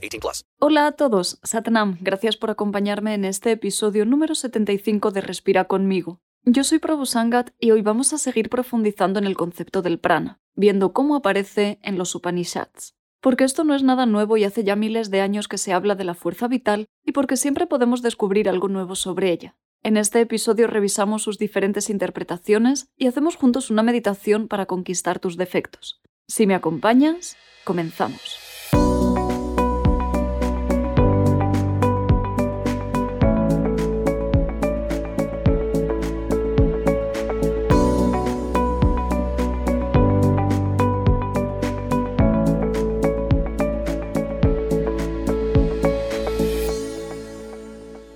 18 0.00 0.20
plus. 0.20 0.44
Hola 0.58 0.86
a 0.86 0.92
todos, 0.92 1.38
Satnam. 1.42 1.98
Gracias 2.00 2.36
por 2.36 2.50
acompañarme 2.50 3.14
en 3.14 3.24
este 3.24 3.52
episodio 3.52 4.04
número 4.04 4.34
75 4.34 5.10
de 5.10 5.20
Respira 5.20 5.64
conmigo. 5.64 6.20
Yo 6.44 6.64
soy 6.64 6.78
Prabhu 6.78 7.04
Sangat 7.04 7.50
y 7.58 7.72
hoy 7.72 7.82
vamos 7.82 8.12
a 8.12 8.18
seguir 8.18 8.48
profundizando 8.48 9.18
en 9.18 9.26
el 9.26 9.36
concepto 9.36 9.82
del 9.82 9.98
prana, 9.98 10.40
viendo 10.54 10.92
cómo 10.92 11.16
aparece 11.16 11.78
en 11.82 11.98
los 11.98 12.14
Upanishads. 12.14 12.94
Porque 13.20 13.44
esto 13.44 13.64
no 13.64 13.74
es 13.74 13.82
nada 13.82 14.06
nuevo 14.06 14.36
y 14.36 14.44
hace 14.44 14.64
ya 14.64 14.76
miles 14.76 15.10
de 15.10 15.20
años 15.20 15.48
que 15.48 15.58
se 15.58 15.72
habla 15.72 15.94
de 15.94 16.04
la 16.04 16.14
fuerza 16.14 16.48
vital 16.48 16.86
y 17.04 17.12
porque 17.12 17.36
siempre 17.36 17.66
podemos 17.66 18.00
descubrir 18.00 18.48
algo 18.48 18.68
nuevo 18.68 18.94
sobre 18.94 19.32
ella. 19.32 19.56
En 19.82 19.96
este 19.96 20.20
episodio 20.20 20.66
revisamos 20.66 21.22
sus 21.22 21.38
diferentes 21.38 21.90
interpretaciones 21.90 22.88
y 22.96 23.06
hacemos 23.06 23.36
juntos 23.36 23.70
una 23.70 23.82
meditación 23.82 24.48
para 24.48 24.66
conquistar 24.66 25.18
tus 25.18 25.36
defectos. 25.36 26.00
Si 26.26 26.46
me 26.46 26.54
acompañas, 26.54 27.36
comenzamos. 27.64 28.47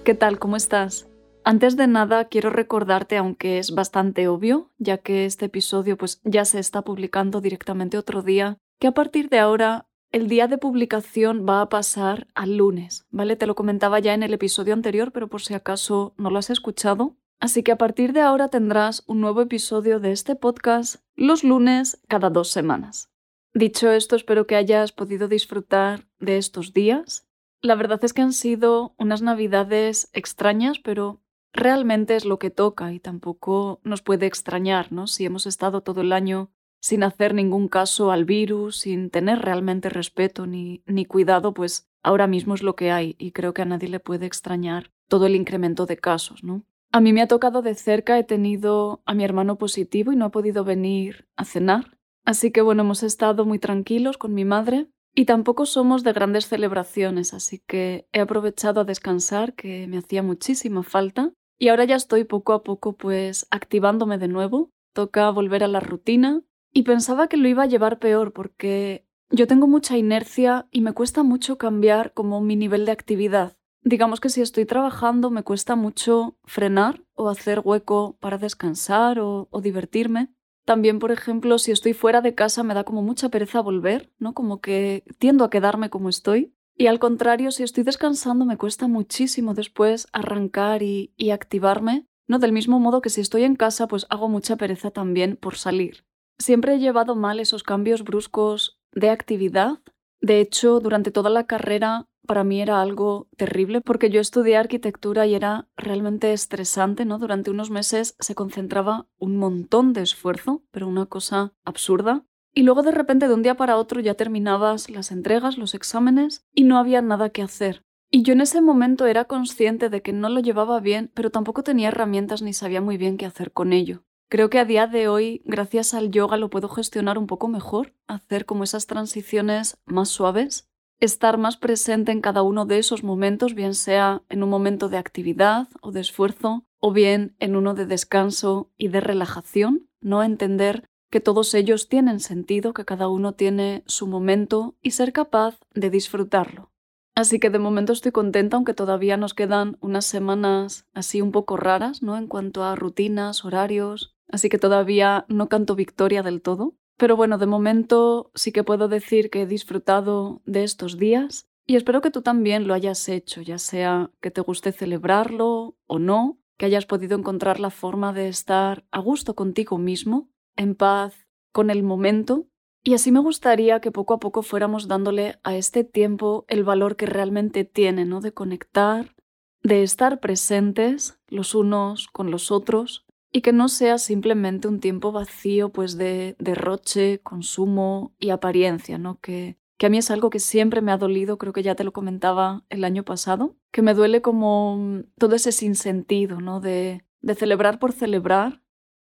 ¿Qué 0.04 0.14
tal? 0.14 0.40
¿Cómo 0.40 0.56
estás? 0.56 1.08
Antes 1.44 1.76
de 1.76 1.86
nada, 1.86 2.24
quiero 2.24 2.50
recordarte, 2.50 3.16
aunque 3.16 3.58
es 3.60 3.70
bastante 3.70 4.26
obvio, 4.26 4.72
ya 4.78 4.98
que 4.98 5.26
este 5.26 5.44
episodio 5.44 5.96
pues, 5.96 6.20
ya 6.24 6.44
se 6.44 6.58
está 6.58 6.82
publicando 6.82 7.40
directamente 7.40 7.96
otro 7.96 8.22
día, 8.22 8.58
que 8.80 8.88
a 8.88 8.94
partir 8.94 9.28
de 9.28 9.38
ahora 9.38 9.86
el 10.10 10.26
día 10.26 10.48
de 10.48 10.58
publicación 10.58 11.46
va 11.48 11.60
a 11.60 11.68
pasar 11.68 12.26
al 12.34 12.56
lunes, 12.56 13.06
¿vale? 13.10 13.36
Te 13.36 13.46
lo 13.46 13.54
comentaba 13.54 14.00
ya 14.00 14.12
en 14.12 14.24
el 14.24 14.34
episodio 14.34 14.74
anterior, 14.74 15.12
pero 15.12 15.28
por 15.28 15.40
si 15.40 15.54
acaso 15.54 16.14
no 16.18 16.30
lo 16.30 16.40
has 16.40 16.50
escuchado. 16.50 17.16
Así 17.38 17.62
que 17.62 17.70
a 17.70 17.78
partir 17.78 18.12
de 18.12 18.22
ahora 18.22 18.48
tendrás 18.48 19.04
un 19.06 19.20
nuevo 19.20 19.40
episodio 19.40 20.00
de 20.00 20.10
este 20.10 20.34
podcast 20.34 20.96
los 21.14 21.44
lunes 21.44 22.02
cada 22.08 22.28
dos 22.28 22.50
semanas. 22.50 23.08
Dicho 23.54 23.88
esto, 23.92 24.16
espero 24.16 24.48
que 24.48 24.56
hayas 24.56 24.90
podido 24.90 25.28
disfrutar 25.28 26.08
de 26.18 26.38
estos 26.38 26.72
días. 26.72 27.24
La 27.62 27.76
verdad 27.76 28.04
es 28.04 28.12
que 28.12 28.22
han 28.22 28.32
sido 28.32 28.92
unas 28.98 29.22
navidades 29.22 30.10
extrañas, 30.12 30.80
pero 30.80 31.22
realmente 31.52 32.16
es 32.16 32.24
lo 32.24 32.40
que 32.40 32.50
toca 32.50 32.92
y 32.92 32.98
tampoco 32.98 33.80
nos 33.84 34.02
puede 34.02 34.26
extrañar, 34.26 34.90
¿no? 34.90 35.06
Si 35.06 35.24
hemos 35.24 35.46
estado 35.46 35.80
todo 35.80 36.00
el 36.00 36.12
año 36.12 36.50
sin 36.80 37.04
hacer 37.04 37.34
ningún 37.34 37.68
caso 37.68 38.10
al 38.10 38.24
virus, 38.24 38.78
sin 38.78 39.10
tener 39.10 39.38
realmente 39.38 39.88
respeto 39.88 40.46
ni, 40.48 40.82
ni 40.86 41.04
cuidado, 41.04 41.54
pues 41.54 41.88
ahora 42.02 42.26
mismo 42.26 42.54
es 42.54 42.64
lo 42.64 42.74
que 42.74 42.90
hay 42.90 43.14
y 43.16 43.30
creo 43.30 43.54
que 43.54 43.62
a 43.62 43.66
nadie 43.66 43.88
le 43.88 44.00
puede 44.00 44.26
extrañar 44.26 44.90
todo 45.06 45.26
el 45.26 45.36
incremento 45.36 45.86
de 45.86 45.98
casos, 45.98 46.42
¿no? 46.42 46.64
A 46.90 47.00
mí 47.00 47.12
me 47.12 47.22
ha 47.22 47.28
tocado 47.28 47.62
de 47.62 47.76
cerca, 47.76 48.18
he 48.18 48.24
tenido 48.24 49.02
a 49.06 49.14
mi 49.14 49.22
hermano 49.22 49.56
positivo 49.56 50.10
y 50.10 50.16
no 50.16 50.24
ha 50.24 50.30
podido 50.30 50.64
venir 50.64 51.28
a 51.36 51.44
cenar. 51.44 51.96
Así 52.24 52.50
que 52.50 52.60
bueno, 52.60 52.82
hemos 52.82 53.04
estado 53.04 53.46
muy 53.46 53.60
tranquilos 53.60 54.18
con 54.18 54.34
mi 54.34 54.44
madre 54.44 54.88
y 55.14 55.24
tampoco 55.26 55.66
somos 55.66 56.02
de 56.02 56.12
grandes 56.12 56.48
celebraciones, 56.48 57.34
así 57.34 57.62
que 57.66 58.06
he 58.12 58.20
aprovechado 58.20 58.80
a 58.80 58.84
descansar, 58.84 59.54
que 59.54 59.86
me 59.86 59.98
hacía 59.98 60.22
muchísima 60.22 60.82
falta, 60.82 61.32
y 61.58 61.68
ahora 61.68 61.84
ya 61.84 61.96
estoy 61.96 62.24
poco 62.24 62.54
a 62.54 62.62
poco 62.62 62.96
pues 62.96 63.46
activándome 63.50 64.18
de 64.18 64.28
nuevo, 64.28 64.70
toca 64.92 65.30
volver 65.30 65.62
a 65.62 65.68
la 65.68 65.80
rutina 65.80 66.42
y 66.72 66.82
pensaba 66.82 67.28
que 67.28 67.36
lo 67.36 67.46
iba 67.48 67.62
a 67.62 67.66
llevar 67.66 67.98
peor 67.98 68.32
porque 68.32 69.06
yo 69.30 69.46
tengo 69.46 69.66
mucha 69.66 69.96
inercia 69.96 70.66
y 70.70 70.80
me 70.80 70.92
cuesta 70.92 71.22
mucho 71.22 71.58
cambiar 71.58 72.12
como 72.14 72.40
mi 72.40 72.56
nivel 72.56 72.84
de 72.84 72.92
actividad. 72.92 73.56
Digamos 73.82 74.20
que 74.20 74.28
si 74.28 74.40
estoy 74.40 74.66
trabajando 74.66 75.30
me 75.30 75.42
cuesta 75.42 75.76
mucho 75.76 76.36
frenar 76.44 77.02
o 77.14 77.28
hacer 77.28 77.60
hueco 77.64 78.16
para 78.20 78.38
descansar 78.38 79.20
o, 79.20 79.48
o 79.50 79.60
divertirme. 79.60 80.32
También, 80.64 80.98
por 80.98 81.10
ejemplo, 81.10 81.58
si 81.58 81.72
estoy 81.72 81.92
fuera 81.92 82.20
de 82.20 82.34
casa 82.34 82.62
me 82.62 82.74
da 82.74 82.84
como 82.84 83.02
mucha 83.02 83.28
pereza 83.30 83.60
volver, 83.60 84.12
¿no? 84.18 84.32
Como 84.32 84.60
que 84.60 85.04
tiendo 85.18 85.44
a 85.44 85.50
quedarme 85.50 85.90
como 85.90 86.08
estoy. 86.08 86.54
Y 86.76 86.86
al 86.86 86.98
contrario, 86.98 87.50
si 87.50 87.62
estoy 87.62 87.84
descansando 87.84 88.44
me 88.44 88.56
cuesta 88.56 88.88
muchísimo 88.88 89.54
después 89.54 90.06
arrancar 90.12 90.82
y, 90.82 91.12
activarme, 91.32 92.06
¿no? 92.28 92.38
Del 92.38 92.52
mismo 92.52 92.78
modo 92.78 93.02
que 93.02 93.10
si 93.10 93.20
estoy 93.20 93.42
en 93.44 93.56
casa, 93.56 93.88
pues 93.88 94.06
hago 94.08 94.28
mucha 94.28 94.56
pereza 94.56 94.90
también 94.90 95.36
por 95.36 95.56
salir. 95.56 96.04
Siempre 96.38 96.74
he 96.74 96.78
llevado 96.78 97.14
mal 97.14 97.40
esos 97.40 97.62
cambios 97.62 98.04
bruscos 98.04 98.80
de 98.92 99.10
actividad. 99.10 99.80
De 100.20 100.40
hecho, 100.40 100.80
durante 100.80 101.10
toda 101.10 101.30
la 101.30 101.46
carrera 101.46 102.06
para 102.26 102.44
mí 102.44 102.60
era 102.60 102.80
algo 102.80 103.28
terrible 103.36 103.80
porque 103.80 104.10
yo 104.10 104.20
estudié 104.20 104.56
arquitectura 104.56 105.26
y 105.26 105.34
era 105.34 105.68
realmente 105.76 106.32
estresante, 106.32 107.04
¿no? 107.04 107.18
Durante 107.18 107.50
unos 107.50 107.70
meses 107.70 108.16
se 108.20 108.34
concentraba 108.34 109.06
un 109.18 109.36
montón 109.36 109.92
de 109.92 110.02
esfuerzo, 110.02 110.62
pero 110.70 110.88
una 110.88 111.06
cosa 111.06 111.52
absurda. 111.64 112.24
Y 112.54 112.62
luego 112.62 112.82
de 112.82 112.92
repente 112.92 113.28
de 113.28 113.34
un 113.34 113.42
día 113.42 113.56
para 113.56 113.76
otro 113.76 114.00
ya 114.00 114.14
terminabas 114.14 114.90
las 114.90 115.10
entregas, 115.10 115.56
los 115.56 115.74
exámenes 115.74 116.44
y 116.54 116.64
no 116.64 116.78
había 116.78 117.00
nada 117.02 117.30
que 117.30 117.42
hacer. 117.42 117.84
Y 118.10 118.22
yo 118.24 118.34
en 118.34 118.42
ese 118.42 118.60
momento 118.60 119.06
era 119.06 119.24
consciente 119.24 119.88
de 119.88 120.02
que 120.02 120.12
no 120.12 120.28
lo 120.28 120.40
llevaba 120.40 120.80
bien, 120.80 121.10
pero 121.14 121.30
tampoco 121.30 121.62
tenía 121.62 121.88
herramientas 121.88 122.42
ni 122.42 122.52
sabía 122.52 122.82
muy 122.82 122.98
bien 122.98 123.16
qué 123.16 123.24
hacer 123.24 123.52
con 123.52 123.72
ello. 123.72 124.04
Creo 124.28 124.48
que 124.48 124.58
a 124.58 124.64
día 124.64 124.86
de 124.86 125.08
hoy, 125.08 125.42
gracias 125.44 125.92
al 125.94 126.10
yoga, 126.10 126.36
lo 126.36 126.50
puedo 126.50 126.68
gestionar 126.68 127.18
un 127.18 127.26
poco 127.26 127.48
mejor, 127.48 127.94
hacer 128.06 128.46
como 128.46 128.64
esas 128.64 128.86
transiciones 128.86 129.78
más 129.84 130.08
suaves, 130.08 130.70
estar 131.04 131.36
más 131.36 131.56
presente 131.56 132.12
en 132.12 132.20
cada 132.20 132.42
uno 132.42 132.64
de 132.64 132.78
esos 132.78 133.02
momentos, 133.02 133.54
bien 133.54 133.74
sea 133.74 134.22
en 134.28 134.42
un 134.42 134.48
momento 134.48 134.88
de 134.88 134.98
actividad 134.98 135.68
o 135.80 135.90
de 135.90 136.00
esfuerzo, 136.00 136.64
o 136.78 136.92
bien 136.92 137.34
en 137.40 137.56
uno 137.56 137.74
de 137.74 137.86
descanso 137.86 138.70
y 138.78 138.88
de 138.88 139.00
relajación, 139.00 139.88
no 140.00 140.22
entender 140.22 140.84
que 141.10 141.20
todos 141.20 141.54
ellos 141.54 141.88
tienen 141.88 142.20
sentido, 142.20 142.72
que 142.72 142.84
cada 142.84 143.08
uno 143.08 143.34
tiene 143.34 143.82
su 143.86 144.06
momento 144.06 144.76
y 144.80 144.92
ser 144.92 145.12
capaz 145.12 145.58
de 145.74 145.90
disfrutarlo. 145.90 146.70
Así 147.14 147.38
que 147.38 147.50
de 147.50 147.58
momento 147.58 147.92
estoy 147.92 148.12
contenta, 148.12 148.56
aunque 148.56 148.72
todavía 148.72 149.16
nos 149.16 149.34
quedan 149.34 149.76
unas 149.80 150.06
semanas 150.06 150.86
así 150.94 151.20
un 151.20 151.30
poco 151.30 151.56
raras, 151.56 152.02
¿no? 152.02 152.16
En 152.16 152.26
cuanto 152.26 152.64
a 152.64 152.74
rutinas, 152.74 153.44
horarios, 153.44 154.14
así 154.30 154.48
que 154.48 154.58
todavía 154.58 155.26
no 155.28 155.48
canto 155.48 155.74
victoria 155.74 156.22
del 156.22 156.40
todo. 156.40 156.74
Pero 157.02 157.16
bueno, 157.16 157.36
de 157.36 157.46
momento 157.46 158.30
sí 158.36 158.52
que 158.52 158.62
puedo 158.62 158.86
decir 158.86 159.28
que 159.28 159.42
he 159.42 159.46
disfrutado 159.46 160.40
de 160.46 160.62
estos 160.62 160.98
días 160.98 161.48
y 161.66 161.74
espero 161.74 162.00
que 162.00 162.12
tú 162.12 162.22
también 162.22 162.68
lo 162.68 162.74
hayas 162.74 163.08
hecho, 163.08 163.42
ya 163.42 163.58
sea 163.58 164.12
que 164.20 164.30
te 164.30 164.40
guste 164.40 164.70
celebrarlo 164.70 165.76
o 165.88 165.98
no, 165.98 166.38
que 166.58 166.66
hayas 166.66 166.86
podido 166.86 167.18
encontrar 167.18 167.58
la 167.58 167.70
forma 167.70 168.12
de 168.12 168.28
estar 168.28 168.84
a 168.92 169.00
gusto 169.00 169.34
contigo 169.34 169.78
mismo 169.78 170.30
en 170.54 170.76
paz 170.76 171.26
con 171.50 171.70
el 171.70 171.82
momento. 171.82 172.46
Y 172.84 172.94
así 172.94 173.10
me 173.10 173.18
gustaría 173.18 173.80
que 173.80 173.90
poco 173.90 174.14
a 174.14 174.20
poco 174.20 174.42
fuéramos 174.42 174.86
dándole 174.86 175.40
a 175.42 175.56
este 175.56 175.82
tiempo 175.82 176.44
el 176.46 176.62
valor 176.62 176.94
que 176.94 177.06
realmente 177.06 177.64
tiene, 177.64 178.04
¿no? 178.04 178.20
De 178.20 178.32
conectar, 178.32 179.16
de 179.64 179.82
estar 179.82 180.20
presentes 180.20 181.18
los 181.26 181.56
unos 181.56 182.06
con 182.06 182.30
los 182.30 182.52
otros 182.52 183.06
y 183.32 183.40
que 183.40 183.52
no 183.52 183.68
sea 183.68 183.98
simplemente 183.98 184.68
un 184.68 184.78
tiempo 184.78 185.10
vacío 185.10 185.70
pues 185.70 185.96
de 185.96 186.36
derroche, 186.38 187.20
consumo 187.22 188.14
y 188.18 188.30
apariencia, 188.30 188.98
¿no? 188.98 189.18
Que, 189.20 189.56
que 189.78 189.86
a 189.86 189.88
mí 189.88 189.98
es 189.98 190.10
algo 190.10 190.30
que 190.30 190.38
siempre 190.38 190.82
me 190.82 190.92
ha 190.92 190.98
dolido, 190.98 191.38
creo 191.38 191.54
que 191.54 191.62
ya 191.62 191.74
te 191.74 191.84
lo 191.84 191.92
comentaba 191.92 192.64
el 192.68 192.84
año 192.84 193.04
pasado, 193.04 193.56
que 193.72 193.82
me 193.82 193.94
duele 193.94 194.20
como 194.20 194.76
mm, 194.76 195.04
todo 195.18 195.34
ese 195.34 195.50
sinsentido, 195.50 196.40
¿no? 196.40 196.60
De, 196.60 197.04
de 197.22 197.34
celebrar 197.34 197.78
por 197.78 197.92
celebrar, 197.92 198.62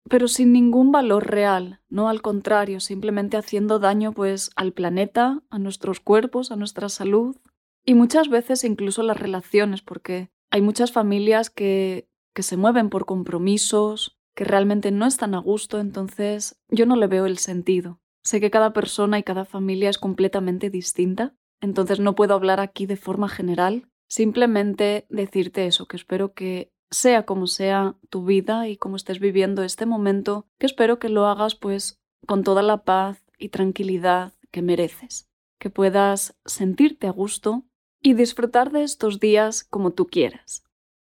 pero 0.08 0.28
sin 0.28 0.52
ningún 0.52 0.90
valor 0.90 1.28
real, 1.28 1.80
no 1.88 2.08
al 2.08 2.20
contrario, 2.20 2.80
simplemente 2.80 3.36
haciendo 3.36 3.78
daño 3.78 4.12
pues 4.12 4.50
al 4.56 4.72
planeta, 4.72 5.42
a 5.50 5.58
nuestros 5.58 6.00
cuerpos, 6.00 6.50
a 6.50 6.56
nuestra 6.56 6.88
salud 6.88 7.36
y 7.84 7.94
muchas 7.94 8.28
veces 8.28 8.64
incluso 8.64 9.02
las 9.02 9.18
relaciones, 9.18 9.82
porque 9.82 10.30
hay 10.50 10.62
muchas 10.62 10.92
familias 10.92 11.50
que, 11.50 12.08
que 12.34 12.42
se 12.42 12.56
mueven 12.56 12.90
por 12.90 13.06
compromisos, 13.06 14.15
que 14.36 14.44
realmente 14.44 14.92
no 14.92 15.06
están 15.06 15.34
a 15.34 15.38
gusto, 15.38 15.80
entonces 15.80 16.60
yo 16.68 16.84
no 16.86 16.94
le 16.94 17.06
veo 17.06 17.24
el 17.26 17.38
sentido. 17.38 18.00
Sé 18.22 18.38
que 18.38 18.50
cada 18.50 18.72
persona 18.72 19.18
y 19.18 19.22
cada 19.22 19.46
familia 19.46 19.88
es 19.88 19.98
completamente 19.98 20.68
distinta, 20.68 21.34
entonces 21.60 22.00
no 22.00 22.14
puedo 22.14 22.34
hablar 22.34 22.60
aquí 22.60 22.84
de 22.84 22.98
forma 22.98 23.28
general, 23.30 23.88
simplemente 24.08 25.06
decirte 25.08 25.66
eso, 25.66 25.86
que 25.86 25.96
espero 25.96 26.34
que 26.34 26.70
sea 26.90 27.24
como 27.24 27.46
sea 27.46 27.96
tu 28.10 28.24
vida 28.26 28.68
y 28.68 28.76
como 28.76 28.96
estés 28.96 29.20
viviendo 29.20 29.62
este 29.62 29.86
momento, 29.86 30.46
que 30.58 30.66
espero 30.66 30.98
que 30.98 31.08
lo 31.08 31.26
hagas 31.26 31.54
pues 31.54 31.98
con 32.26 32.44
toda 32.44 32.62
la 32.62 32.84
paz 32.84 33.24
y 33.38 33.48
tranquilidad 33.48 34.34
que 34.50 34.60
mereces, 34.60 35.30
que 35.58 35.70
puedas 35.70 36.36
sentirte 36.44 37.06
a 37.06 37.10
gusto 37.10 37.64
y 38.02 38.12
disfrutar 38.12 38.70
de 38.70 38.82
estos 38.82 39.18
días 39.18 39.64
como 39.64 39.92
tú 39.92 40.06
quieras. 40.06 40.62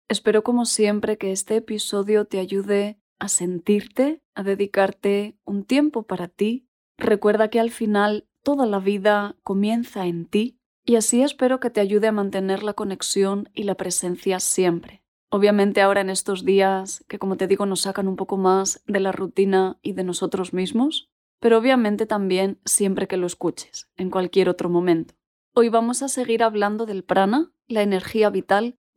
Espero 0.08 0.42
como 0.42 0.64
siempre 0.64 1.18
que 1.18 1.30
este 1.30 1.56
episodio 1.56 2.24
te 2.24 2.38
ayude 2.38 2.98
a 3.18 3.28
sentirte, 3.28 4.22
a 4.34 4.42
dedicarte 4.42 5.36
un 5.44 5.64
tiempo 5.64 6.04
para 6.04 6.28
ti 6.28 6.68
Recuerda 6.98 7.48
que 7.48 7.60
al 7.60 7.70
final 7.70 8.26
toda 8.42 8.66
la 8.66 8.80
vida 8.80 9.36
comienza 9.44 10.06
en 10.06 10.26
ti 10.26 10.58
y 10.84 10.96
así 10.96 11.22
espero 11.22 11.60
que 11.60 11.70
te 11.70 11.80
ayude 11.80 12.08
a 12.08 12.12
mantener 12.12 12.64
la 12.64 12.72
conexión 12.72 13.48
y 13.54 13.62
la 13.62 13.76
presencia 13.76 14.40
siempre. 14.40 15.04
Obviamente 15.30 15.80
ahora 15.80 16.00
en 16.00 16.10
estos 16.10 16.44
días 16.44 17.04
que 17.06 17.18
como 17.18 17.36
te 17.36 17.46
digo 17.46 17.66
nos 17.66 17.82
sacan 17.82 18.08
un 18.08 18.16
poco 18.16 18.36
más 18.36 18.82
de 18.86 18.98
la 18.98 19.12
rutina 19.12 19.78
y 19.80 19.92
de 19.92 20.02
nosotros 20.02 20.52
mismos, 20.52 21.08
pero 21.40 21.58
obviamente 21.58 22.04
también 22.04 22.58
siempre 22.64 23.06
que 23.06 23.16
lo 23.16 23.26
escuches, 23.26 23.88
en 23.96 24.10
cualquier 24.10 24.48
otro 24.48 24.68
momento. 24.68 25.14
Hoy 25.54 25.68
vamos 25.68 26.02
a 26.02 26.08
seguir 26.08 26.42
hablando 26.42 26.84
del 26.84 27.04
prana, 27.04 27.52
la 27.68 27.82
energía 27.82 28.30
vital 28.30 28.77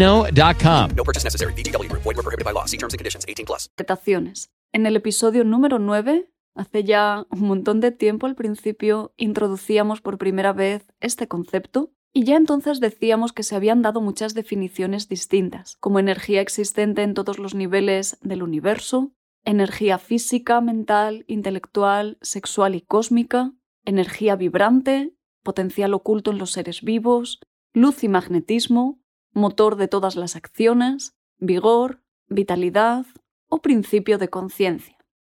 ChumbaCasino.com. 0.00 0.96
No 0.96 1.04
purchase 1.04 1.24
necessary. 1.24 1.52
VGW 1.54 1.88
Group. 1.88 2.02
Void 2.02 2.16
were 2.16 2.22
prohibited 2.22 2.44
by 2.44 2.52
law. 2.52 2.66
See 2.66 2.78
terms 2.78 2.94
and 2.94 2.98
conditions. 2.98 3.24
18 3.28 3.46
plus. 3.46 3.68
interpretaciones. 3.68 4.50
En 4.72 4.86
el 4.86 4.96
episodio 4.96 5.44
número 5.44 5.78
9, 5.78 6.30
hace 6.54 6.84
ya 6.84 7.26
un 7.30 7.40
montón 7.40 7.80
de 7.80 7.90
tiempo 7.90 8.26
al 8.26 8.36
principio, 8.36 9.12
introducíamos 9.16 10.00
por 10.00 10.16
primera 10.16 10.52
vez 10.52 10.86
este 11.00 11.26
concepto 11.26 11.90
y 12.12 12.24
ya 12.24 12.36
entonces 12.36 12.80
decíamos 12.80 13.32
que 13.32 13.42
se 13.42 13.56
habían 13.56 13.82
dado 13.82 14.00
muchas 14.00 14.34
definiciones 14.34 15.08
distintas, 15.08 15.76
como 15.80 15.98
energía 15.98 16.40
existente 16.40 17.02
en 17.02 17.14
todos 17.14 17.38
los 17.38 17.54
niveles 17.54 18.18
del 18.20 18.42
universo, 18.42 19.12
energía 19.44 19.98
física, 19.98 20.60
mental, 20.60 21.24
intelectual, 21.28 22.18
sexual 22.20 22.74
y 22.74 22.80
cósmica, 22.80 23.52
energía 23.84 24.36
vibrante, 24.36 25.14
potencial 25.42 25.94
oculto 25.94 26.30
en 26.30 26.38
los 26.38 26.52
seres 26.52 26.82
vivos, 26.82 27.40
luz 27.72 28.02
y 28.04 28.08
magnetismo, 28.08 28.99
motor 29.32 29.76
de 29.76 29.88
todas 29.88 30.16
las 30.16 30.36
acciones, 30.36 31.14
vigor, 31.38 32.02
vitalidad 32.28 33.06
o 33.48 33.58
principio 33.62 34.18
de 34.18 34.28
conciencia. 34.28 34.96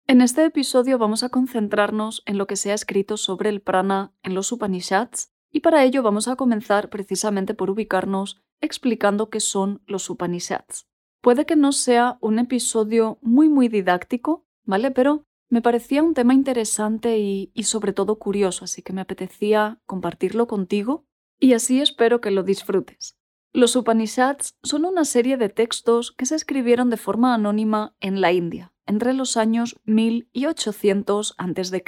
En 0.08 0.22
este 0.22 0.44
episodio 0.44 0.98
vamos 0.98 1.24
a 1.24 1.30
concentrarnos 1.30 2.24
en 2.26 2.38
lo 2.38 2.48
que 2.48 2.56
se 2.56 2.72
ha 2.72 2.74
escrito 2.74 3.18
sobre 3.18 3.50
el 3.50 3.62
prana 3.62 4.14
en 4.24 4.34
los 4.34 4.52
Upanishads 4.52 5.32
y 5.52 5.62
para 5.62 5.84
ello 5.84 6.04
vamos 6.04 6.28
a 6.28 6.36
comenzar 6.36 6.90
precisamente 6.90 7.54
por 7.54 7.70
ubicarnos 7.70 8.42
explicando 8.62 9.30
qué 9.30 9.40
son 9.40 9.82
los 9.86 10.10
Upanishads. 10.10 10.88
Puede 11.22 11.46
que 11.46 11.56
no 11.56 11.72
sea 11.72 12.18
un 12.22 12.40
episodio 12.40 13.20
muy 13.22 13.48
muy 13.48 13.68
didáctico, 13.68 14.46
¿vale? 14.66 14.92
Pero 14.92 15.24
me 15.50 15.62
parecía 15.62 16.02
un 16.02 16.14
tema 16.14 16.34
interesante 16.34 17.20
y, 17.20 17.52
y, 17.54 17.64
sobre 17.64 17.94
todo 17.94 18.18
curioso, 18.18 18.66
así 18.66 18.82
que 18.82 18.94
me 18.94 19.02
apetecía 19.02 19.80
compartirlo 19.86 20.48
contigo 20.48 21.06
y 21.40 21.54
así 21.54 21.82
espero 21.82 22.22
que 22.22 22.32
lo 22.32 22.44
disfrutes. 22.44 23.21
Los 23.54 23.76
Upanishads 23.76 24.58
son 24.64 24.86
una 24.86 25.04
serie 25.04 25.36
de 25.36 25.50
textos 25.50 26.14
que 26.14 26.26
se 26.26 26.36
escribieron 26.36 26.90
de 26.90 26.96
forma 26.96 27.34
anónima 27.34 27.94
en 28.00 28.22
la 28.22 28.32
India, 28.32 28.72
entre 28.86 29.12
los 29.14 29.36
años 29.36 29.78
1000 29.84 30.30
y 30.32 30.46
800 30.46 31.36
a.C. 31.38 31.84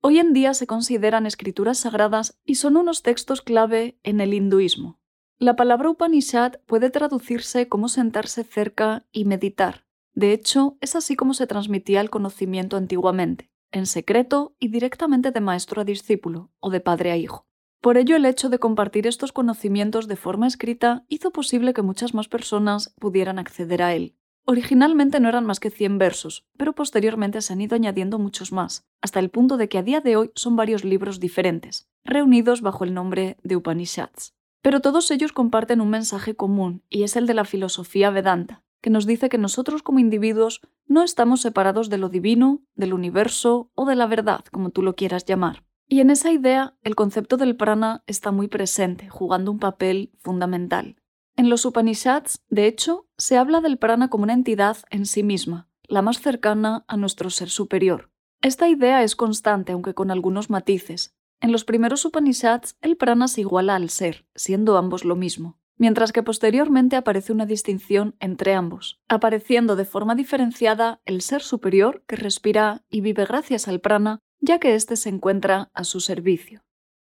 Hoy 0.00 0.20
en 0.20 0.32
día 0.32 0.54
se 0.54 0.68
consideran 0.68 1.26
escrituras 1.26 1.78
sagradas 1.78 2.38
y 2.44 2.54
son 2.54 2.76
unos 2.76 3.02
textos 3.02 3.42
clave 3.42 3.98
en 4.04 4.20
el 4.20 4.32
hinduismo. 4.32 5.00
La 5.40 5.56
palabra 5.56 5.90
Upanishad 5.90 6.60
puede 6.64 6.90
traducirse 6.90 7.68
como 7.68 7.88
sentarse 7.88 8.44
cerca 8.44 9.04
y 9.10 9.24
meditar. 9.24 9.84
De 10.14 10.32
hecho, 10.32 10.78
es 10.80 10.94
así 10.94 11.16
como 11.16 11.34
se 11.34 11.48
transmitía 11.48 12.00
el 12.00 12.10
conocimiento 12.10 12.76
antiguamente, 12.76 13.50
en 13.72 13.86
secreto 13.86 14.54
y 14.60 14.68
directamente 14.68 15.32
de 15.32 15.40
maestro 15.40 15.80
a 15.80 15.84
discípulo 15.84 16.52
o 16.60 16.70
de 16.70 16.80
padre 16.80 17.10
a 17.10 17.16
hijo. 17.16 17.47
Por 17.80 17.96
ello, 17.96 18.16
el 18.16 18.26
hecho 18.26 18.48
de 18.48 18.58
compartir 18.58 19.06
estos 19.06 19.32
conocimientos 19.32 20.08
de 20.08 20.16
forma 20.16 20.46
escrita 20.46 21.04
hizo 21.08 21.30
posible 21.30 21.72
que 21.72 21.82
muchas 21.82 22.12
más 22.12 22.28
personas 22.28 22.92
pudieran 22.98 23.38
acceder 23.38 23.82
a 23.82 23.94
él. 23.94 24.16
Originalmente 24.44 25.20
no 25.20 25.28
eran 25.28 25.44
más 25.44 25.60
que 25.60 25.70
100 25.70 25.98
versos, 25.98 26.46
pero 26.56 26.72
posteriormente 26.74 27.42
se 27.42 27.52
han 27.52 27.60
ido 27.60 27.76
añadiendo 27.76 28.18
muchos 28.18 28.50
más, 28.50 28.86
hasta 29.00 29.20
el 29.20 29.28
punto 29.28 29.58
de 29.58 29.68
que 29.68 29.78
a 29.78 29.82
día 29.82 30.00
de 30.00 30.16
hoy 30.16 30.30
son 30.34 30.56
varios 30.56 30.84
libros 30.84 31.20
diferentes, 31.20 31.88
reunidos 32.02 32.62
bajo 32.62 32.82
el 32.82 32.94
nombre 32.94 33.36
de 33.42 33.56
Upanishads. 33.56 34.34
Pero 34.62 34.80
todos 34.80 35.10
ellos 35.10 35.32
comparten 35.32 35.80
un 35.80 35.90
mensaje 35.90 36.34
común, 36.34 36.82
y 36.88 37.02
es 37.02 37.14
el 37.14 37.26
de 37.26 37.34
la 37.34 37.44
filosofía 37.44 38.10
Vedanta, 38.10 38.64
que 38.80 38.90
nos 38.90 39.06
dice 39.06 39.28
que 39.28 39.38
nosotros 39.38 39.82
como 39.82 39.98
individuos 39.98 40.62
no 40.86 41.02
estamos 41.02 41.42
separados 41.42 41.90
de 41.90 41.98
lo 41.98 42.08
divino, 42.08 42.62
del 42.74 42.94
universo 42.94 43.70
o 43.74 43.84
de 43.84 43.96
la 43.96 44.06
verdad, 44.06 44.44
como 44.50 44.70
tú 44.70 44.82
lo 44.82 44.96
quieras 44.96 45.26
llamar. 45.26 45.67
Y 45.88 46.00
en 46.00 46.10
esa 46.10 46.30
idea, 46.30 46.76
el 46.82 46.94
concepto 46.94 47.38
del 47.38 47.56
prana 47.56 48.04
está 48.06 48.30
muy 48.30 48.46
presente, 48.46 49.08
jugando 49.08 49.50
un 49.50 49.58
papel 49.58 50.12
fundamental. 50.18 50.96
En 51.34 51.48
los 51.48 51.64
Upanishads, 51.64 52.44
de 52.50 52.66
hecho, 52.66 53.08
se 53.16 53.38
habla 53.38 53.62
del 53.62 53.78
prana 53.78 54.10
como 54.10 54.24
una 54.24 54.34
entidad 54.34 54.76
en 54.90 55.06
sí 55.06 55.22
misma, 55.22 55.68
la 55.84 56.02
más 56.02 56.20
cercana 56.20 56.84
a 56.88 56.98
nuestro 56.98 57.30
ser 57.30 57.48
superior. 57.48 58.10
Esta 58.42 58.68
idea 58.68 59.02
es 59.02 59.16
constante, 59.16 59.72
aunque 59.72 59.94
con 59.94 60.10
algunos 60.10 60.50
matices, 60.50 61.16
en 61.40 61.52
los 61.52 61.64
primeros 61.64 62.04
Upanishads, 62.04 62.76
el 62.82 62.96
prana 62.96 63.28
se 63.28 63.40
iguala 63.40 63.76
al 63.76 63.90
ser, 63.90 64.26
siendo 64.34 64.76
ambos 64.76 65.04
lo 65.04 65.14
mismo, 65.16 65.58
mientras 65.76 66.12
que 66.12 66.24
posteriormente 66.24 66.96
aparece 66.96 67.32
una 67.32 67.46
distinción 67.46 68.16
entre 68.18 68.54
ambos, 68.54 69.00
apareciendo 69.08 69.76
de 69.76 69.84
forma 69.84 70.16
diferenciada 70.16 71.00
el 71.04 71.22
ser 71.22 71.42
superior 71.42 72.04
que 72.06 72.16
respira 72.16 72.84
y 72.90 73.00
vive 73.00 73.24
gracias 73.24 73.68
al 73.68 73.80
prana, 73.80 74.20
ya 74.40 74.58
que 74.58 74.74
éste 74.74 74.96
se 74.96 75.08
encuentra 75.08 75.70
a 75.74 75.84
su 75.84 76.00
servicio. 76.00 76.62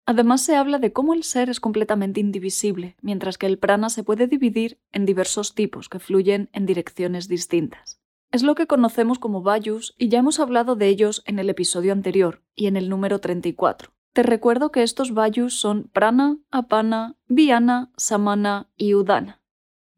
Además 0.07 0.41
se 0.41 0.57
habla 0.57 0.79
de 0.79 0.93
cómo 0.93 1.13
el 1.13 1.23
ser 1.23 1.51
es 1.51 1.61
completamente 1.61 2.21
indivisible, 2.21 2.97
mientras 3.03 3.37
que 3.37 3.47
el 3.47 3.59
prana 3.59 3.91
se 3.91 4.05
puede 4.05 4.27
dividir 4.27 4.81
en 4.91 5.05
diversos 5.05 5.55
tipos 5.55 5.91
que 5.91 5.99
fluyen 5.99 6.49
en 6.53 6.65
direcciones 6.65 7.29
distintas. 7.29 8.01
Es 8.31 8.43
lo 8.43 8.55
que 8.55 8.67
conocemos 8.67 9.19
como 9.19 9.43
vayus 9.43 9.95
y 9.99 10.09
ya 10.09 10.19
hemos 10.19 10.41
hablado 10.41 10.77
de 10.77 10.89
ellos 10.89 11.23
en 11.27 11.39
el 11.39 11.51
episodio 11.51 11.93
anterior 11.93 12.43
y 12.55 12.67
en 12.67 12.77
el 12.77 12.89
número 12.89 13.19
34. 13.19 13.91
Te 14.15 14.23
recuerdo 14.23 14.71
que 14.73 14.83
estos 14.83 15.13
vayus 15.13 15.61
son 15.61 15.91
prana, 15.93 16.39
apana, 16.51 17.17
viana, 17.27 17.93
samana 17.97 18.71
y 18.77 18.95
udana. 18.95 19.38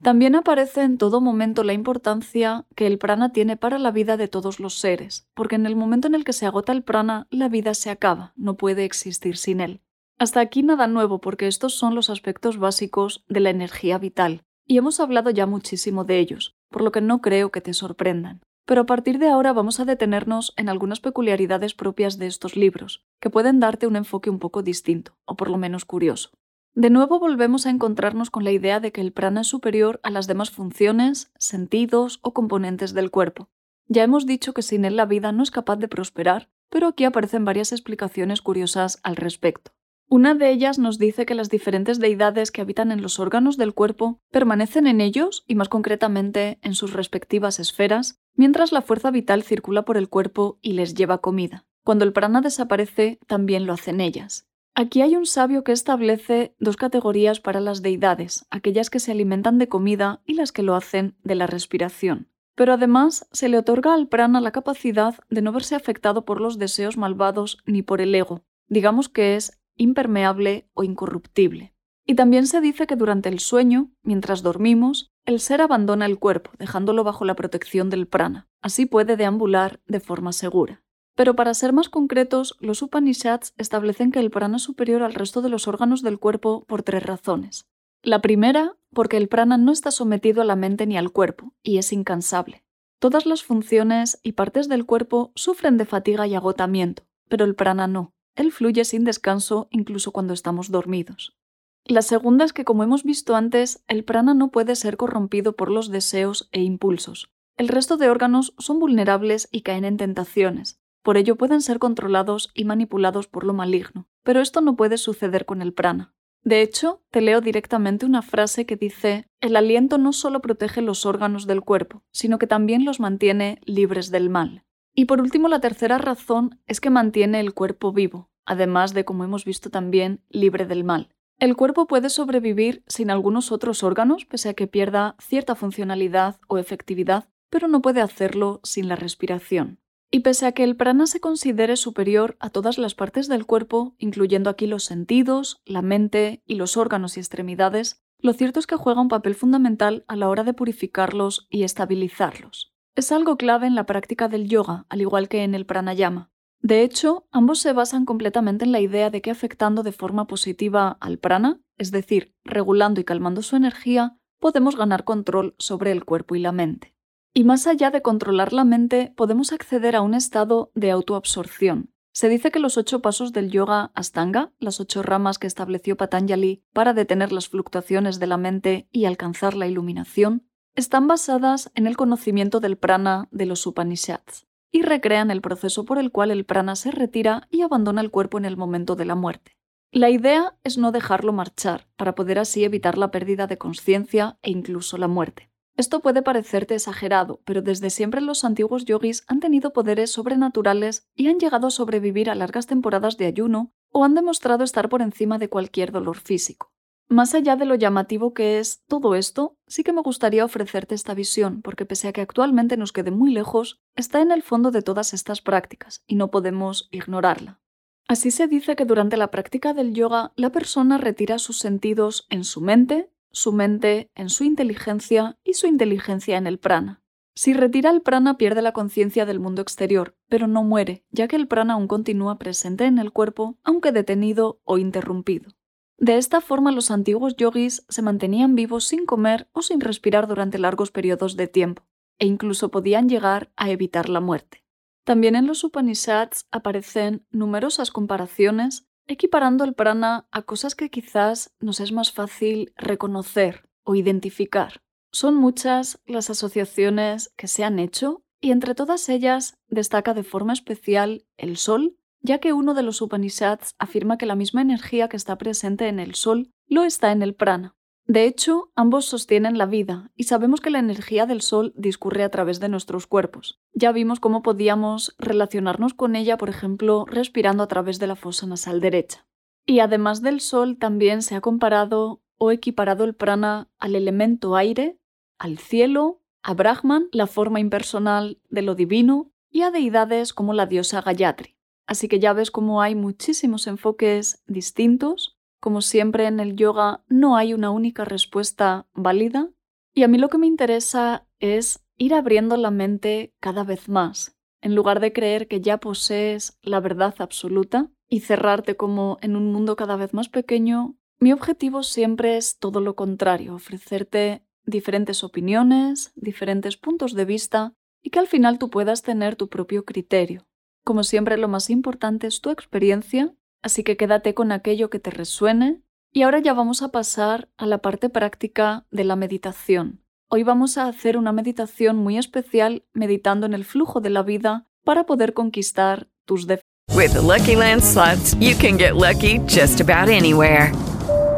También 0.03 0.35
aparece 0.35 0.83
en 0.83 0.97
todo 0.97 1.21
momento 1.21 1.63
la 1.63 1.75
importancia 1.75 2.65
que 2.75 2.87
el 2.87 2.97
prana 2.97 3.33
tiene 3.33 3.59
para 3.59 3.79
la 3.79 3.91
vida 3.91 4.17
de 4.17 4.29
todos 4.29 4.59
los 4.59 4.79
seres, 4.79 5.29
porque 5.35 5.57
en 5.57 5.67
el 5.67 5.77
momento 5.77 6.09
en 6.09 6.15
el 6.15 6.25
que 6.25 6.33
se 6.33 6.47
agota 6.47 6.73
el 6.73 6.83
prana, 6.83 7.27
la 7.31 7.51
vida 7.51 7.75
se 7.75 7.91
acaba, 7.91 8.33
no 8.35 8.57
puede 8.57 8.87
existir 8.87 9.37
sin 9.37 9.61
él. 9.61 9.83
Hasta 10.19 10.41
aquí 10.41 10.63
nada 10.63 10.87
nuevo, 10.87 11.21
porque 11.21 11.47
estos 11.47 11.75
son 11.75 11.95
los 11.95 12.09
aspectos 12.09 12.57
básicos 12.57 13.25
de 13.29 13.41
la 13.41 13.51
energía 13.51 13.99
vital, 13.99 14.43
y 14.67 14.79
hemos 14.79 15.01
hablado 15.01 15.29
ya 15.29 15.45
muchísimo 15.45 16.05
de 16.05 16.19
ellos, 16.19 16.55
por 16.71 16.81
lo 16.81 16.93
que 16.93 17.03
no 17.03 17.21
creo 17.21 17.51
que 17.51 17.61
te 17.61 17.75
sorprendan. 17.75 18.41
pero 18.71 18.83
a 18.83 18.87
partir 18.87 19.19
de 19.19 19.29
ahora 19.29 19.53
vamos 19.53 19.81
a 19.81 19.85
detenernos 19.85 20.53
en 20.57 20.69
algunas 20.69 21.01
peculiaridades 21.01 21.75
propias 21.75 22.19
de 22.19 22.29
estos 22.29 22.55
libros, 22.55 23.03
que 23.21 23.29
pueden 23.29 23.59
darte 23.59 23.89
un 23.89 23.97
enfoque 23.97 24.31
un 24.31 24.39
poco 24.39 24.63
distinto, 24.63 25.17
o 25.25 25.35
por 25.35 25.51
lo 25.51 25.59
menos 25.59 25.85
curioso. 25.85 26.31
De 26.75 26.89
nuevo 26.89 27.19
volvemos 27.19 27.67
a 27.67 27.71
encontrarnos 27.71 28.31
con 28.31 28.45
la 28.45 28.53
idea 28.53 28.79
de 28.79 28.93
que 28.93 29.01
el 29.01 29.13
prana 29.13 29.41
es 29.41 29.49
superior 29.49 29.99
a 30.03 30.11
las 30.11 30.27
demás 30.27 30.51
funciones, 30.51 31.33
sentidos 31.37 32.21
o 32.23 32.33
componentes 32.33 32.95
del 32.95 33.11
cuerpo. 33.11 33.49
Ya 33.89 34.05
hemos 34.05 34.25
dicho 34.25 34.55
que 34.55 34.63
sin 34.63 34.85
él 34.85 34.95
la 34.95 35.05
vida 35.05 35.33
no 35.33 35.43
es 35.43 35.51
capaz 35.51 35.77
de 35.77 35.89
prosperar, 35.89 36.49
pero 36.69 36.87
aquí 36.87 37.05
aparecen 37.05 37.45
varias 37.45 37.73
explicaciones 37.73 38.41
curiosas 38.41 39.01
al 39.03 39.17
respecto. 39.17 39.73
Una 40.09 40.35
de 40.35 40.51
ellas 40.51 40.79
nos 40.79 40.99
dice 40.99 41.27
que 41.27 41.35
las 41.35 41.51
diferentes 41.51 41.99
deidades 41.99 42.51
que 42.51 42.61
habitan 42.61 42.91
en 42.93 43.03
los 43.03 43.19
órganos 43.19 43.57
del 43.57 43.75
cuerpo 43.75 44.21
permanecen 44.31 44.87
en 44.87 45.01
ellos 45.01 45.45
y 45.47 45.57
más 45.57 45.69
concretamente 45.69 46.59
en 46.63 46.75
sus 46.75 46.93
respectivas 46.93 47.61
esferas, 47.61 48.21
mientras 48.35 48.73
la 48.73 48.83
fuerza 48.83 49.11
vital 49.11 49.43
circula 49.43 49.85
por 49.85 49.97
el 49.97 50.09
cuerpo 50.09 50.59
y 50.63 50.73
les 50.73 50.95
lleva 50.95 51.19
comida. 51.19 51.65
Cuando 51.85 52.05
el 52.05 52.13
prana 52.13 52.41
desaparece, 52.41 53.21
también 53.27 53.67
lo 53.67 53.73
hacen 53.73 54.01
ellas. 54.01 54.50
Aquí 54.75 55.03
hay 55.03 55.17
un 55.17 55.27
sabio 55.27 55.65
que 55.65 55.73
establece 55.73 56.55
dos 56.59 56.77
categorías 56.77 57.41
para 57.41 57.61
las 57.61 57.83
deidades, 57.83 58.47
aquellas 58.51 58.89
que 58.89 59.01
se 59.01 59.13
alimentan 59.13 59.59
de 59.59 59.69
comida 59.69 60.23
y 60.25 60.35
las 60.35 60.53
que 60.53 60.63
lo 60.63 60.75
hacen 60.75 61.17
de 61.23 61.35
la 61.35 61.47
respiración. 61.47 62.29
Pero 62.55 62.73
además 62.75 63.29
se 63.33 63.49
le 63.49 63.59
otorga 63.59 63.95
al 63.95 64.09
prana 64.09 64.41
la 64.41 64.53
capacidad 64.53 65.15
de 65.29 65.43
no 65.43 65.53
verse 65.53 65.75
afectado 65.75 66.25
por 66.25 66.41
los 66.41 66.59
deseos 66.59 66.97
malvados 66.97 67.59
ni 67.67 67.83
por 67.83 68.01
el 68.01 68.15
ego, 68.15 68.45
digamos 68.69 69.09
que 69.09 69.37
es 69.37 69.61
impermeable 69.77 70.69
o 70.75 70.85
incorruptible. 70.85 71.75
Y 72.07 72.15
también 72.15 72.47
se 72.47 72.61
dice 72.61 72.87
que 72.87 72.97
durante 72.97 73.29
el 73.29 73.39
sueño, 73.39 73.91
mientras 74.03 74.43
dormimos, 74.43 75.11
el 75.27 75.41
ser 75.41 75.63
abandona 75.63 76.07
el 76.07 76.19
cuerpo, 76.19 76.51
dejándolo 76.59 77.05
bajo 77.05 77.25
la 77.25 77.37
protección 77.37 77.89
del 77.89 78.07
prana. 78.07 78.49
Así 78.63 78.87
puede 78.87 79.17
deambular 79.17 79.81
de 79.87 80.01
forma 80.01 80.33
segura. 80.33 80.83
Pero 81.15 81.37
para 81.37 81.55
ser 81.55 81.73
más 81.73 81.89
concretos, 81.89 82.57
los 82.61 82.83
Upanishads 82.83 83.55
establecen 83.59 84.13
que 84.13 84.21
el 84.21 84.31
prana 84.31 84.57
es 84.57 84.63
superior 84.63 85.03
al 85.03 85.15
resto 85.15 85.43
de 85.43 85.49
los 85.49 85.69
órganos 85.69 86.03
del 86.03 86.19
cuerpo 86.19 86.65
por 86.67 86.83
tres 86.83 87.03
razones. 87.03 87.67
La 88.03 88.23
primera, 88.23 88.77
porque 88.95 89.17
el 89.17 89.29
prana 89.29 89.59
no 89.59 89.73
está 89.73 89.91
sometido 89.91 90.41
a 90.41 90.47
la 90.47 90.57
mente 90.57 90.87
ni 90.87 90.97
al 90.97 91.13
cuerpo, 91.13 91.53
y 91.63 91.79
es 91.79 91.93
incansable. 91.93 92.65
Todas 92.99 93.27
las 93.27 93.43
funciones 93.43 94.21
y 94.23 94.33
partes 94.33 94.69
del 94.69 94.87
cuerpo 94.87 95.33
sufren 95.35 95.77
de 95.77 95.85
fatiga 95.85 96.27
y 96.27 96.35
agotamiento, 96.35 97.05
pero 97.29 97.45
el 97.45 97.55
prana 97.55 97.87
no. 97.87 98.15
Él 98.37 98.53
fluye 98.53 98.85
sin 98.85 99.05
descanso 99.05 99.69
incluso 99.71 100.13
cuando 100.13 100.33
estamos 100.33 100.71
dormidos. 100.71 101.37
La 101.85 102.03
segunda 102.03 102.45
es 102.45 102.53
que, 102.53 102.65
como 102.65 102.83
hemos 102.83 103.05
visto 103.05 103.37
antes, 103.37 103.83
el 103.89 104.05
prana 104.05 104.33
no 104.33 104.51
puede 104.51 104.77
ser 104.77 104.97
corrompido 104.97 105.57
por 105.57 105.71
los 105.71 105.91
deseos 105.91 106.49
e 106.53 106.63
impulsos. 106.63 107.31
El 107.57 107.69
resto 107.69 107.97
de 107.97 108.09
órganos 108.09 108.55
son 108.59 108.79
vulnerables 108.79 109.49
y 109.51 109.63
caen 109.63 109.85
en 109.85 109.97
tentaciones, 109.97 110.80
por 111.03 111.17
ello 111.17 111.37
pueden 111.37 111.61
ser 111.61 111.79
controlados 111.79 112.51
y 112.55 112.65
manipulados 112.65 113.27
por 113.27 113.45
lo 113.45 113.53
maligno, 113.53 114.09
pero 114.23 114.41
esto 114.41 114.61
no 114.61 114.77
puede 114.77 114.99
suceder 114.99 115.47
con 115.47 115.63
el 115.63 115.73
prana. 115.73 116.15
De 116.43 116.63
hecho, 116.63 117.03
te 117.11 117.21
leo 117.21 117.41
directamente 117.41 118.07
una 118.07 118.23
frase 118.23 118.65
que 118.65 118.77
dice, 118.77 119.27
el 119.41 119.57
aliento 119.57 119.99
no 119.99 120.13
solo 120.13 120.41
protege 120.41 120.81
los 120.81 121.05
órganos 121.05 121.47
del 121.47 121.61
cuerpo, 121.61 122.03
sino 122.13 122.39
que 122.39 122.47
también 122.47 122.85
los 122.85 122.99
mantiene 122.99 123.61
libres 123.65 124.11
del 124.11 124.31
mal. 124.31 124.65
Y 124.95 125.05
por 125.05 125.21
último, 125.21 125.49
la 125.49 125.61
tercera 125.61 125.99
razón 125.99 126.59
es 126.67 126.81
que 126.81 126.91
mantiene 126.91 127.41
el 127.41 127.53
cuerpo 127.53 127.93
vivo, 127.93 128.31
además 128.47 128.95
de, 128.95 129.05
como 129.05 129.25
hemos 129.25 129.45
visto 129.45 129.71
también, 129.71 130.23
libre 130.29 130.65
del 130.65 130.83
mal. 130.83 131.11
El 131.39 131.57
cuerpo 131.57 131.87
puede 131.87 132.11
sobrevivir 132.11 132.83
sin 132.87 133.11
algunos 133.11 133.53
otros 133.53 133.83
órganos, 133.83 134.25
pese 134.25 134.49
a 134.51 134.55
que 134.55 134.67
pierda 134.67 135.17
cierta 135.21 135.55
funcionalidad 135.55 136.41
o 136.49 136.59
efectividad, 136.59 137.29
pero 137.51 137.69
no 137.69 137.83
puede 137.83 138.01
hacerlo 138.01 138.61
sin 138.63 138.89
la 138.89 138.97
respiración. 138.97 139.79
Y 140.11 140.21
pese 140.21 140.47
a 140.47 140.53
que 140.53 140.65
el 140.65 140.77
prana 140.77 141.07
se 141.07 141.21
considere 141.21 141.77
superior 141.77 142.37
a 142.41 142.51
todas 142.51 142.79
las 142.79 142.95
partes 142.95 143.29
del 143.29 143.47
cuerpo, 143.47 143.95
incluyendo 143.99 144.51
aquí 144.51 144.67
los 144.67 144.85
sentidos, 144.85 145.61
la 145.65 145.83
mente 145.83 146.43
y 146.47 146.57
los 146.57 146.77
órganos 146.77 147.17
y 147.17 147.21
extremidades, 147.21 148.03
lo 148.19 148.33
cierto 148.33 148.59
es 148.61 148.67
que 148.67 148.77
juega 148.77 149.01
un 149.01 149.09
papel 149.09 149.35
fundamental 149.35 150.05
a 150.09 150.17
la 150.17 150.29
hora 150.29 150.45
de 150.45 150.53
purificarlos 150.53 151.47
y 151.49 151.63
estabilizarlos. 151.63 152.75
Es 152.97 153.13
algo 153.13 153.37
clave 153.37 153.67
en 153.67 153.75
la 153.75 153.87
práctica 153.87 154.29
del 154.29 154.49
yoga, 154.49 154.85
al 154.89 155.01
igual 155.01 155.29
que 155.29 155.45
en 155.45 155.55
el 155.55 155.65
pranayama. 155.65 156.31
De 156.61 156.83
hecho, 156.83 157.27
ambos 157.31 157.61
se 157.61 157.73
basan 157.73 158.05
completamente 158.05 158.65
en 158.65 158.73
la 158.73 158.81
idea 158.81 159.09
de 159.11 159.23
que 159.23 159.31
afectando 159.31 159.83
de 159.83 159.93
forma 159.93 160.27
positiva 160.27 160.99
al 161.01 161.19
prana, 161.19 161.61
es 161.79 161.91
decir, 161.91 162.35
regulando 162.45 163.01
y 163.01 163.05
calmando 163.05 163.43
su 163.43 163.57
energía, 163.57 164.19
podemos 164.39 164.77
ganar 164.77 165.05
control 165.05 165.55
sobre 165.59 165.93
el 165.93 166.05
cuerpo 166.05 166.35
y 166.35 166.41
la 166.41 166.53
mente. 166.53 166.95
Y 167.33 167.45
más 167.45 167.67
allá 167.67 167.91
de 167.91 168.03
controlar 168.03 168.53
la 168.53 168.65
mente, 168.65 169.13
podemos 169.17 169.53
acceder 169.53 169.95
a 169.95 170.03
un 170.03 170.15
estado 170.15 170.73
de 170.75 170.91
autoabsorción. 170.91 171.93
Se 172.13 172.29
dice 172.29 172.51
que 172.51 172.59
los 172.59 172.77
ocho 172.77 173.01
pasos 173.03 173.33
del 173.33 173.51
yoga 173.51 173.93
Astanga, 173.95 174.53
las 174.59 174.81
ocho 174.81 175.03
ramas 175.03 175.39
que 175.39 175.47
estableció 175.47 175.97
Patanjali 175.97 176.65
para 176.73 176.93
detener 176.93 177.31
las 177.31 177.49
fluctuaciones 177.49 178.19
de 178.19 178.27
la 178.27 178.37
mente 178.37 178.89
y 178.91 179.05
alcanzar 179.05 179.55
la 179.55 179.69
iluminación, 179.69 180.49
están 180.75 181.07
basadas 181.07 181.71
en 181.75 181.87
el 181.87 181.97
conocimiento 181.97 182.59
del 182.59 182.77
prana 182.77 183.29
de 183.31 183.47
los 183.47 183.65
Upanishads 183.65 184.49
y 184.73 184.83
recrean 184.83 185.31
el 185.31 185.41
proceso 185.41 185.85
por 185.85 185.99
el 185.99 186.11
cual 186.11 186.31
el 186.31 186.45
prana 186.45 186.75
se 186.75 186.91
retira 186.91 187.47
y 187.51 187.63
abandona 187.63 188.01
el 188.01 188.11
cuerpo 188.11 188.39
en 188.39 188.45
el 188.45 188.57
momento 188.57 188.97
de 188.97 189.05
la 189.05 189.15
muerte. 189.15 189.57
La 189.93 190.11
idea 190.11 190.57
es 190.63 190.79
no 190.79 190.93
dejarlo 190.93 191.33
marchar, 191.33 191.89
para 191.97 192.15
poder 192.15 192.39
así 192.39 192.65
evitar 192.65 192.97
la 192.97 193.11
pérdida 193.11 193.49
de 193.49 193.59
conciencia 193.59 194.39
e 194.43 194.51
incluso 194.51 194.97
la 194.99 195.09
muerte. 195.09 195.50
Esto 195.81 196.01
puede 196.01 196.21
parecerte 196.21 196.75
exagerado, 196.75 197.41
pero 197.47 197.63
desde 197.63 197.89
siempre 197.89 198.21
los 198.21 198.45
antiguos 198.45 198.85
yogis 198.85 199.25
han 199.29 199.41
tenido 199.41 199.73
poderes 199.73 200.11
sobrenaturales 200.13 201.09
y 201.15 201.29
han 201.29 201.39
llegado 201.39 201.69
a 201.69 201.71
sobrevivir 201.71 202.29
a 202.29 202.35
largas 202.35 202.67
temporadas 202.67 203.17
de 203.17 203.25
ayuno 203.25 203.73
o 203.91 204.05
han 204.05 204.15
demostrado 204.15 204.63
estar 204.63 204.91
por 204.91 205.01
encima 205.01 205.39
de 205.39 205.49
cualquier 205.49 205.91
dolor 205.91 206.19
físico. 206.19 206.71
Más 207.09 207.35
allá 207.35 207.57
de 207.57 207.65
lo 207.65 207.77
llamativo 207.77 208.35
que 208.35 208.59
es 208.59 208.85
todo 208.89 209.15
esto, 209.15 209.57
sí 209.69 209.83
que 209.83 209.95
me 209.95 210.03
gustaría 210.03 210.45
ofrecerte 210.45 210.95
esta 210.95 211.15
visión, 211.15 211.63
porque 211.63 211.87
pese 211.87 212.09
a 212.09 212.13
que 212.13 212.21
actualmente 212.21 212.77
nos 212.77 212.93
quede 212.93 213.11
muy 213.11 213.33
lejos, 213.33 213.81
está 213.97 214.21
en 214.21 214.33
el 214.33 214.43
fondo 214.43 214.71
de 214.71 214.83
todas 214.83 215.15
estas 215.15 215.41
prácticas 215.41 216.05
y 216.07 216.17
no 216.17 216.31
podemos 216.31 216.91
ignorarla. 216.91 217.59
Así 218.07 218.31
se 218.31 218.49
dice 218.49 218.77
que 218.77 218.85
durante 218.85 219.17
la 219.17 219.31
práctica 219.31 219.73
del 219.73 219.95
yoga 219.95 220.33
la 220.37 220.53
persona 220.53 220.99
retira 220.99 221.39
sus 221.39 221.59
sentidos 221.59 222.27
en 222.29 222.45
su 222.45 222.61
mente, 222.61 223.09
su 223.33 223.53
mente 223.53 224.11
en 224.15 224.29
su 224.29 224.45
inteligencia 224.45 225.39
y 225.45 225.55
su 225.55 225.67
inteligencia 225.67 226.37
en 226.37 226.47
el 226.47 226.59
prana. 226.59 227.03
Si 227.35 227.55
retira 227.55 227.91
el 227.91 228.03
prana 228.03 228.37
pierde 228.37 228.61
la 228.61 228.73
conciencia 228.73 229.25
del 229.25 229.41
mundo 229.41 229.63
exterior, 229.63 230.17
pero 230.29 230.47
no 230.47 230.63
muere, 230.63 231.05
ya 231.11 231.29
que 231.29 231.37
el 231.37 231.49
prana 231.49 231.75
aún 231.75 231.87
continúa 231.87 232.39
presente 232.39 232.85
en 232.85 232.99
el 232.99 233.13
cuerpo, 233.13 233.59
aunque 233.63 233.93
detenido 233.93 234.61
o 234.65 234.79
interrumpido. 234.79 235.53
De 235.97 236.17
esta 236.17 236.41
forma 236.41 236.73
los 236.73 236.91
antiguos 236.91 237.37
yogis 237.37 237.85
se 237.89 238.03
mantenían 238.03 238.55
vivos 238.55 238.85
sin 238.85 239.07
comer 239.07 239.49
o 239.53 239.63
sin 239.63 239.81
respirar 239.81 240.27
durante 240.27 240.59
largos 240.59 240.91
periodos 240.91 241.37
de 241.37 241.47
tiempo, 241.47 241.85
e 242.19 242.27
incluso 242.27 242.71
podían 242.71 243.09
llegar 243.09 243.53
a 243.57 243.71
evitar 243.71 244.09
la 244.09 244.21
muerte. 244.21 244.65
También 245.05 245.35
en 245.35 245.47
los 245.47 245.65
Upanishads 245.65 246.47
aparecen 246.51 247.27
numerosas 247.31 247.91
comparaciones 247.91 248.87
equiparando 249.11 249.65
el 249.65 249.75
prana 249.75 250.29
a 250.31 250.43
cosas 250.43 250.77
que 250.77 250.89
quizás 250.89 251.53
nos 251.59 251.81
es 251.81 251.91
más 251.91 252.13
fácil 252.13 252.73
reconocer 252.77 253.69
o 253.83 253.97
identificar. 253.97 254.83
Son 255.11 255.35
muchas 255.35 256.01
las 256.07 256.31
asociaciones 256.31 257.33
que 257.37 257.49
se 257.49 257.65
han 257.65 257.81
hecho 257.81 258.23
y 258.41 258.53
entre 258.53 258.77
todas 258.77 259.09
ellas 259.09 259.59
destaca 259.69 260.15
de 260.15 260.23
forma 260.23 260.53
especial 260.53 261.27
el 261.37 261.57
sol, 261.57 261.97
ya 262.21 262.39
que 262.39 262.53
uno 262.53 262.73
de 262.73 262.85
los 262.85 263.03
Upanishads 263.03 263.75
afirma 263.79 264.17
que 264.17 264.27
la 264.27 264.37
misma 264.37 264.63
energía 264.63 265.09
que 265.09 265.17
está 265.17 265.37
presente 265.37 265.89
en 265.89 265.99
el 265.99 266.15
sol 266.15 266.53
lo 266.69 266.85
está 266.85 267.11
en 267.11 267.23
el 267.23 267.35
prana. 267.35 267.75
De 268.11 268.25
hecho, 268.25 268.73
ambos 268.75 269.05
sostienen 269.05 269.57
la 269.57 269.67
vida 269.67 270.11
y 270.17 270.25
sabemos 270.25 270.61
que 270.61 270.71
la 270.71 270.81
energía 270.81 271.27
del 271.27 271.43
Sol 271.43 271.73
discurre 271.77 272.25
a 272.25 272.29
través 272.29 272.59
de 272.59 272.69
nuestros 272.69 273.07
cuerpos. 273.07 273.61
Ya 273.73 273.93
vimos 273.93 274.19
cómo 274.19 274.43
podíamos 274.43 275.15
relacionarnos 275.17 275.95
con 275.95 276.17
ella, 276.17 276.37
por 276.37 276.49
ejemplo, 276.49 277.05
respirando 277.07 277.63
a 277.63 277.69
través 277.69 278.01
de 278.01 278.09
la 278.09 278.17
fosa 278.17 278.49
nasal 278.49 278.81
derecha. 278.81 279.29
Y 279.65 279.79
además 279.79 280.23
del 280.23 280.41
Sol 280.41 280.77
también 280.77 281.23
se 281.23 281.37
ha 281.37 281.41
comparado 281.41 282.21
o 282.37 282.51
equiparado 282.51 283.05
el 283.05 283.15
prana 283.15 283.69
al 283.79 283.95
elemento 283.95 284.57
aire, 284.57 284.99
al 285.39 285.59
cielo, 285.59 286.21
a 286.43 286.55
Brahman, 286.55 287.11
la 287.13 287.29
forma 287.29 287.61
impersonal 287.61 288.41
de 288.49 288.63
lo 288.63 288.75
divino, 288.75 289.31
y 289.53 289.63
a 289.63 289.71
deidades 289.71 290.33
como 290.33 290.53
la 290.53 290.67
diosa 290.67 291.01
Gayatri. 291.01 291.55
Así 291.87 292.09
que 292.09 292.19
ya 292.19 292.33
ves 292.33 292.51
cómo 292.51 292.83
hay 292.83 292.97
muchísimos 292.97 293.69
enfoques 293.69 294.43
distintos 294.49 295.40
como 295.61 295.83
siempre 295.83 296.27
en 296.27 296.41
el 296.41 296.57
yoga, 296.57 297.05
no 297.09 297.37
hay 297.37 297.55
una 297.55 297.71
única 297.71 298.05
respuesta 298.05 298.87
válida. 298.95 299.51
Y 299.95 300.03
a 300.03 300.09
mí 300.09 300.19
lo 300.19 300.29
que 300.29 300.39
me 300.39 300.47
interesa 300.47 301.27
es 301.39 301.85
ir 301.97 302.15
abriendo 302.15 302.57
la 302.57 302.71
mente 302.71 303.35
cada 303.41 303.63
vez 303.63 303.89
más, 303.89 304.37
en 304.63 304.75
lugar 304.75 305.01
de 305.01 305.13
creer 305.13 305.49
que 305.49 305.61
ya 305.61 305.79
posees 305.79 306.59
la 306.63 306.81
verdad 306.81 307.15
absoluta 307.19 307.91
y 308.09 308.21
cerrarte 308.21 308.77
como 308.77 309.19
en 309.21 309.37
un 309.37 309.53
mundo 309.53 309.77
cada 309.77 309.97
vez 309.97 310.15
más 310.15 310.29
pequeño. 310.29 310.97
Mi 311.19 311.33
objetivo 311.33 311.83
siempre 311.83 312.37
es 312.37 312.59
todo 312.59 312.81
lo 312.81 312.97
contrario, 312.97 313.55
ofrecerte 313.55 314.43
diferentes 314.65 315.23
opiniones, 315.23 316.13
diferentes 316.15 316.77
puntos 316.77 317.15
de 317.15 317.25
vista 317.25 317.75
y 318.03 318.11
que 318.11 318.19
al 318.19 318.27
final 318.27 318.59
tú 318.59 318.71
puedas 318.71 319.03
tener 319.03 319.37
tu 319.37 319.49
propio 319.49 319.85
criterio. 319.85 320.47
Como 320.85 321.05
siempre, 321.05 321.37
lo 321.37 321.49
más 321.49 321.69
importante 321.69 322.27
es 322.27 322.41
tu 322.41 322.51
experiencia, 322.51 323.35
así 323.63 323.85
que 323.85 323.97
quédate 323.97 324.35
con 324.35 324.53
aquello 324.53 324.91
que 324.91 324.99
te 324.99 325.11
resuene. 325.11 325.83
Y 326.13 326.23
ahora 326.23 326.41
ya 326.41 326.55
vamos 326.55 326.83
a 326.83 326.89
pasar 326.89 327.49
a 327.57 327.67
la 327.67 327.79
parte 327.79 328.09
práctica 328.09 328.87
de 328.91 329.05
la 329.05 329.17
meditación. 329.17 330.03
Hoy 330.29 330.43
vamos 330.43 330.79
a 330.79 330.87
hacer 330.87 331.17
una 331.17 331.33
meditación 331.33 331.97
muy 331.97 332.19
especial 332.19 332.85
meditando 332.93 333.47
en 333.47 333.55
el 333.55 333.65
flujo 333.65 334.01
de 334.01 334.11
la 334.11 334.23
vida 334.23 334.67
para 334.85 335.05
poder 335.05 335.35
conquistar 335.35 336.09
tus 336.25 336.47
defectos. 336.47 336.67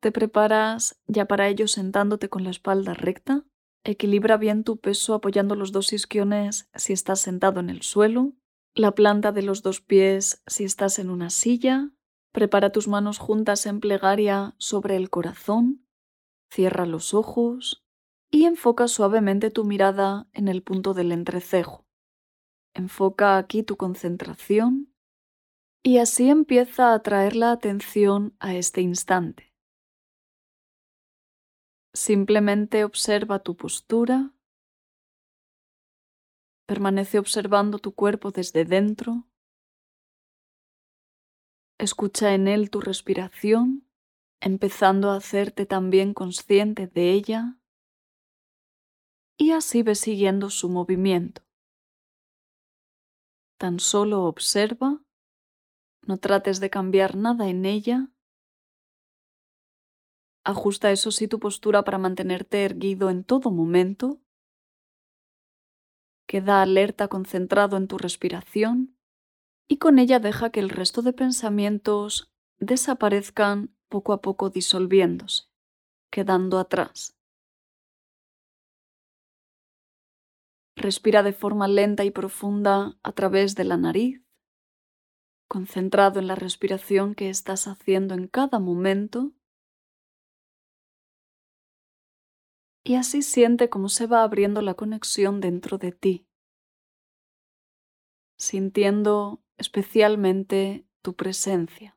Te 0.00 0.12
preparas 0.12 0.98
ya 1.06 1.26
para 1.26 1.48
ello 1.48 1.68
sentándote 1.68 2.30
con 2.30 2.42
la 2.42 2.50
espalda 2.50 2.94
recta. 2.94 3.44
Equilibra 3.84 4.38
bien 4.38 4.64
tu 4.64 4.78
peso 4.78 5.14
apoyando 5.14 5.54
los 5.54 5.72
dos 5.72 5.92
isquiones 5.92 6.68
si 6.74 6.94
estás 6.94 7.20
sentado 7.20 7.60
en 7.60 7.68
el 7.68 7.82
suelo. 7.82 8.32
La 8.74 8.92
planta 8.92 9.30
de 9.32 9.42
los 9.42 9.62
dos 9.62 9.82
pies 9.82 10.42
si 10.46 10.64
estás 10.64 10.98
en 10.98 11.10
una 11.10 11.28
silla. 11.28 11.90
Prepara 12.32 12.70
tus 12.70 12.88
manos 12.88 13.18
juntas 13.18 13.66
en 13.66 13.80
plegaria 13.80 14.54
sobre 14.58 14.96
el 14.96 15.10
corazón. 15.10 15.86
Cierra 16.50 16.86
los 16.86 17.12
ojos 17.12 17.84
y 18.30 18.44
enfoca 18.44 18.88
suavemente 18.88 19.50
tu 19.50 19.64
mirada 19.64 20.28
en 20.32 20.48
el 20.48 20.62
punto 20.62 20.94
del 20.94 21.12
entrecejo. 21.12 21.84
Enfoca 22.72 23.36
aquí 23.36 23.62
tu 23.62 23.76
concentración 23.76 24.94
y 25.82 25.98
así 25.98 26.30
empieza 26.30 26.94
a 26.94 27.02
traer 27.02 27.36
la 27.36 27.52
atención 27.52 28.34
a 28.38 28.54
este 28.54 28.80
instante. 28.80 29.49
Simplemente 31.92 32.84
observa 32.84 33.40
tu 33.40 33.56
postura. 33.56 34.32
Permanece 36.66 37.18
observando 37.18 37.78
tu 37.78 37.94
cuerpo 37.94 38.30
desde 38.30 38.64
dentro. 38.64 39.26
Escucha 41.78 42.34
en 42.34 42.46
él 42.46 42.70
tu 42.70 42.80
respiración, 42.80 43.88
empezando 44.40 45.10
a 45.10 45.16
hacerte 45.16 45.66
también 45.66 46.14
consciente 46.14 46.86
de 46.86 47.10
ella. 47.12 47.58
Y 49.36 49.50
así 49.50 49.82
ve 49.82 49.96
siguiendo 49.96 50.48
su 50.50 50.68
movimiento. 50.68 51.42
Tan 53.58 53.80
solo 53.80 54.26
observa, 54.26 55.02
no 56.06 56.18
trates 56.18 56.60
de 56.60 56.70
cambiar 56.70 57.16
nada 57.16 57.48
en 57.48 57.66
ella 57.66 58.12
Ajusta 60.44 60.90
eso 60.90 61.10
sí 61.10 61.28
tu 61.28 61.38
postura 61.38 61.84
para 61.84 61.98
mantenerte 61.98 62.64
erguido 62.64 63.10
en 63.10 63.24
todo 63.24 63.50
momento. 63.50 64.20
Queda 66.26 66.62
alerta 66.62 67.08
concentrado 67.08 67.76
en 67.76 67.88
tu 67.88 67.98
respiración 67.98 68.96
y 69.68 69.76
con 69.76 69.98
ella 69.98 70.18
deja 70.18 70.50
que 70.50 70.60
el 70.60 70.70
resto 70.70 71.02
de 71.02 71.12
pensamientos 71.12 72.32
desaparezcan 72.58 73.74
poco 73.88 74.12
a 74.12 74.20
poco 74.20 74.48
disolviéndose, 74.50 75.44
quedando 76.10 76.58
atrás. 76.58 77.16
Respira 80.76 81.22
de 81.22 81.34
forma 81.34 81.68
lenta 81.68 82.04
y 82.04 82.10
profunda 82.10 82.96
a 83.02 83.12
través 83.12 83.54
de 83.54 83.64
la 83.64 83.76
nariz, 83.76 84.22
concentrado 85.48 86.20
en 86.20 86.26
la 86.26 86.36
respiración 86.36 87.14
que 87.14 87.28
estás 87.28 87.66
haciendo 87.66 88.14
en 88.14 88.28
cada 88.28 88.60
momento 88.60 89.32
y 92.84 92.94
así 92.94 93.22
siente 93.22 93.68
cómo 93.68 93.88
se 93.88 94.06
va 94.06 94.22
abriendo 94.22 94.62
la 94.62 94.74
conexión 94.74 95.40
dentro 95.40 95.78
de 95.78 95.92
ti, 95.92 96.26
sintiendo 98.36 99.42
especialmente 99.58 100.86
tu 101.02 101.14
presencia. 101.14 101.96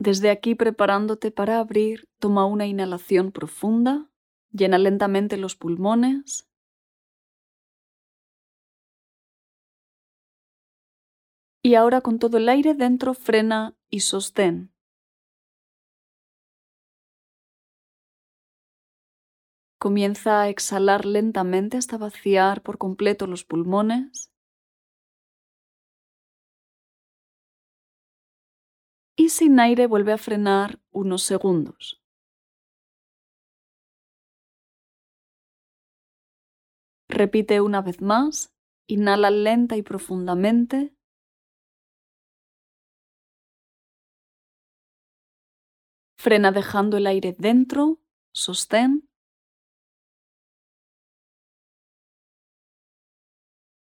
Desde 0.00 0.30
aquí 0.30 0.54
preparándote 0.54 1.32
para 1.32 1.58
abrir, 1.58 2.08
toma 2.20 2.46
una 2.46 2.66
inhalación 2.66 3.32
profunda, 3.32 4.08
llena 4.52 4.78
lentamente 4.78 5.36
los 5.36 5.56
pulmones 5.56 6.47
y 11.68 11.74
ahora 11.74 12.00
con 12.00 12.18
todo 12.18 12.38
el 12.38 12.48
aire 12.48 12.72
dentro 12.72 13.12
frena 13.12 13.76
y 13.90 14.00
sostén. 14.00 14.72
Comienza 19.78 20.40
a 20.40 20.48
exhalar 20.48 21.04
lentamente 21.04 21.76
hasta 21.76 21.98
vaciar 21.98 22.62
por 22.62 22.78
completo 22.78 23.26
los 23.26 23.44
pulmones. 23.44 24.32
Y 29.14 29.28
sin 29.28 29.60
aire 29.60 29.86
vuelve 29.86 30.14
a 30.14 30.16
frenar 30.16 30.80
unos 30.90 31.22
segundos. 31.22 32.02
Repite 37.10 37.60
una 37.60 37.82
vez 37.82 38.00
más, 38.00 38.54
inhala 38.86 39.30
lenta 39.30 39.76
y 39.76 39.82
profundamente. 39.82 40.97
Frena 46.20 46.50
dejando 46.50 46.96
el 46.96 47.06
aire 47.06 47.36
dentro, 47.38 48.00
sostén. 48.32 49.08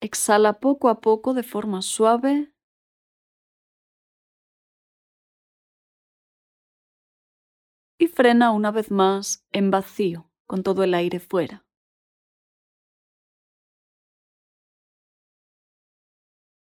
Exhala 0.02 0.60
poco 0.60 0.90
a 0.90 1.00
poco 1.00 1.34
de 1.34 1.44
forma 1.44 1.82
suave. 1.82 2.54
Y 7.98 8.08
frena 8.08 8.52
una 8.52 8.72
vez 8.72 8.92
más 8.92 9.46
en 9.54 9.72
vacío, 9.72 10.30
con 10.46 10.64
todo 10.64 10.84
el 10.84 10.94
aire 10.96 11.22
fuera. 11.22 11.69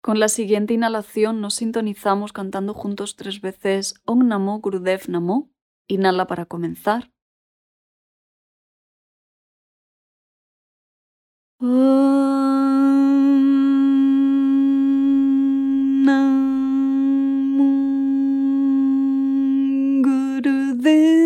Con 0.02 0.20
la 0.20 0.30
siguiente 0.30 0.74
inhalación 0.74 1.42
nos 1.42 1.54
sintonizamos 1.54 2.34
cantando 2.34 2.74
juntos 2.74 3.16
tres 3.16 3.40
veces 3.40 3.94
Om 4.06 4.28
Namo 4.28 4.60
Gurudev 4.60 5.08
Namo. 5.08 5.52
Inhala 5.88 6.26
para 6.26 6.46
comenzar. 6.48 7.12
Gurudev 20.04 21.21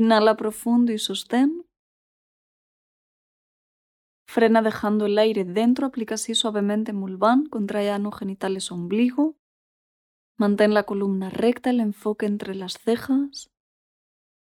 Inhala 0.00 0.34
profundo 0.34 0.92
y 0.92 0.98
sostén. 0.98 1.66
Frena 4.26 4.62
dejando 4.62 5.04
el 5.04 5.18
aire 5.18 5.44
dentro, 5.44 5.86
aplica 5.86 6.14
así 6.14 6.34
suavemente 6.34 6.94
mulván, 6.94 7.44
contrae 7.44 7.90
ano 7.90 8.10
genitales 8.10 8.72
ombligo. 8.72 9.36
Mantén 10.38 10.72
la 10.72 10.84
columna 10.84 11.28
recta, 11.28 11.68
el 11.68 11.80
enfoque 11.80 12.24
entre 12.24 12.54
las 12.54 12.78
cejas. 12.78 13.50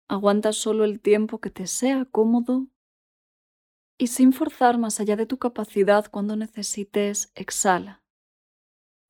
Aguanta 0.09 0.53
solo 0.53 0.83
el 0.83 0.99
tiempo 0.99 1.39
que 1.39 1.51
te 1.51 1.69
sea 1.69 2.07
cómodo 2.07 2.67
y 3.99 4.09
sin 4.09 4.33
forzar 4.33 4.79
más 4.79 4.99
allá 4.99 5.15
de 5.15 5.27
tu 5.27 5.39
capacidad 5.39 6.11
cuando 6.11 6.35
necesites, 6.35 7.31
exhala. 7.37 8.03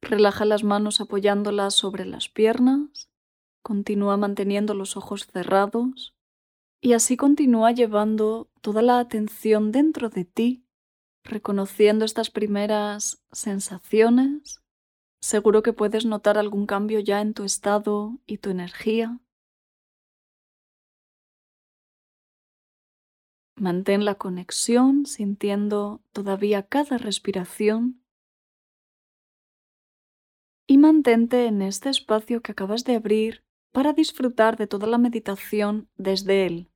Relaja 0.02 0.44
las 0.44 0.64
manos 0.64 1.00
apoyándolas 1.00 1.74
sobre 1.74 2.04
las 2.04 2.28
piernas, 2.28 3.08
continúa 3.62 4.18
manteniendo 4.18 4.74
los 4.74 4.98
ojos 4.98 5.26
cerrados 5.26 6.12
y 6.86 6.92
así 6.92 7.16
continúa 7.16 7.72
llevando 7.72 8.48
toda 8.60 8.80
la 8.80 9.00
atención 9.00 9.72
dentro 9.72 10.08
de 10.08 10.24
ti, 10.24 10.64
reconociendo 11.24 12.04
estas 12.04 12.30
primeras 12.30 13.20
sensaciones. 13.32 14.62
Seguro 15.20 15.64
que 15.64 15.72
puedes 15.72 16.06
notar 16.06 16.38
algún 16.38 16.64
cambio 16.64 17.00
ya 17.00 17.20
en 17.20 17.34
tu 17.34 17.42
estado 17.42 18.20
y 18.24 18.38
tu 18.38 18.50
energía. 18.50 19.18
Mantén 23.56 24.04
la 24.04 24.14
conexión 24.14 25.06
sintiendo 25.06 26.04
todavía 26.12 26.68
cada 26.68 26.98
respiración 26.98 28.00
y 30.68 30.78
mantente 30.78 31.46
en 31.46 31.62
este 31.62 31.88
espacio 31.88 32.42
que 32.42 32.52
acabas 32.52 32.84
de 32.84 32.94
abrir 32.94 33.42
para 33.72 33.92
disfrutar 33.92 34.56
de 34.56 34.68
toda 34.68 34.86
la 34.86 34.98
meditación 34.98 35.88
desde 35.96 36.46
él. 36.46 36.70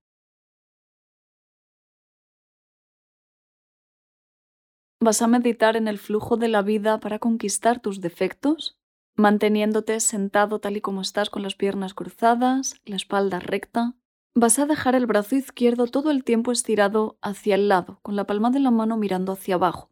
¿Vas 5.01 5.23
a 5.23 5.27
meditar 5.27 5.77
en 5.77 5.89
el 5.89 5.99
flujo 5.99 6.37
de 6.37 6.49
la 6.49 6.63
vida 6.63 7.01
para 7.01 7.19
conquistar 7.19 7.81
tus 7.81 8.01
defectos? 8.01 8.79
Manteniéndote 9.17 9.99
sentado 10.01 10.61
tal 10.61 10.77
y 10.77 10.81
como 10.81 11.01
estás 11.01 11.31
con 11.31 11.43
las 11.43 11.55
piernas 11.55 11.95
cruzadas, 11.95 12.75
la 12.85 12.97
espalda 12.97 13.41
recta, 13.41 13.97
Vas 14.35 14.61
a 14.61 14.67
dejar 14.67 14.95
el 14.95 15.07
brazo 15.07 15.35
izquierdo 15.35 15.89
todo 15.89 16.11
el 16.13 16.23
tiempo 16.23 16.53
estirado 16.53 17.19
hacia 17.21 17.57
el 17.57 17.69
lado, 17.69 17.99
con 18.03 18.15
la 18.15 18.25
palma 18.25 18.51
de 18.51 18.61
la 18.61 18.71
mano 18.71 18.97
mirando 18.97 19.33
hacia 19.33 19.57
abajo. 19.57 19.91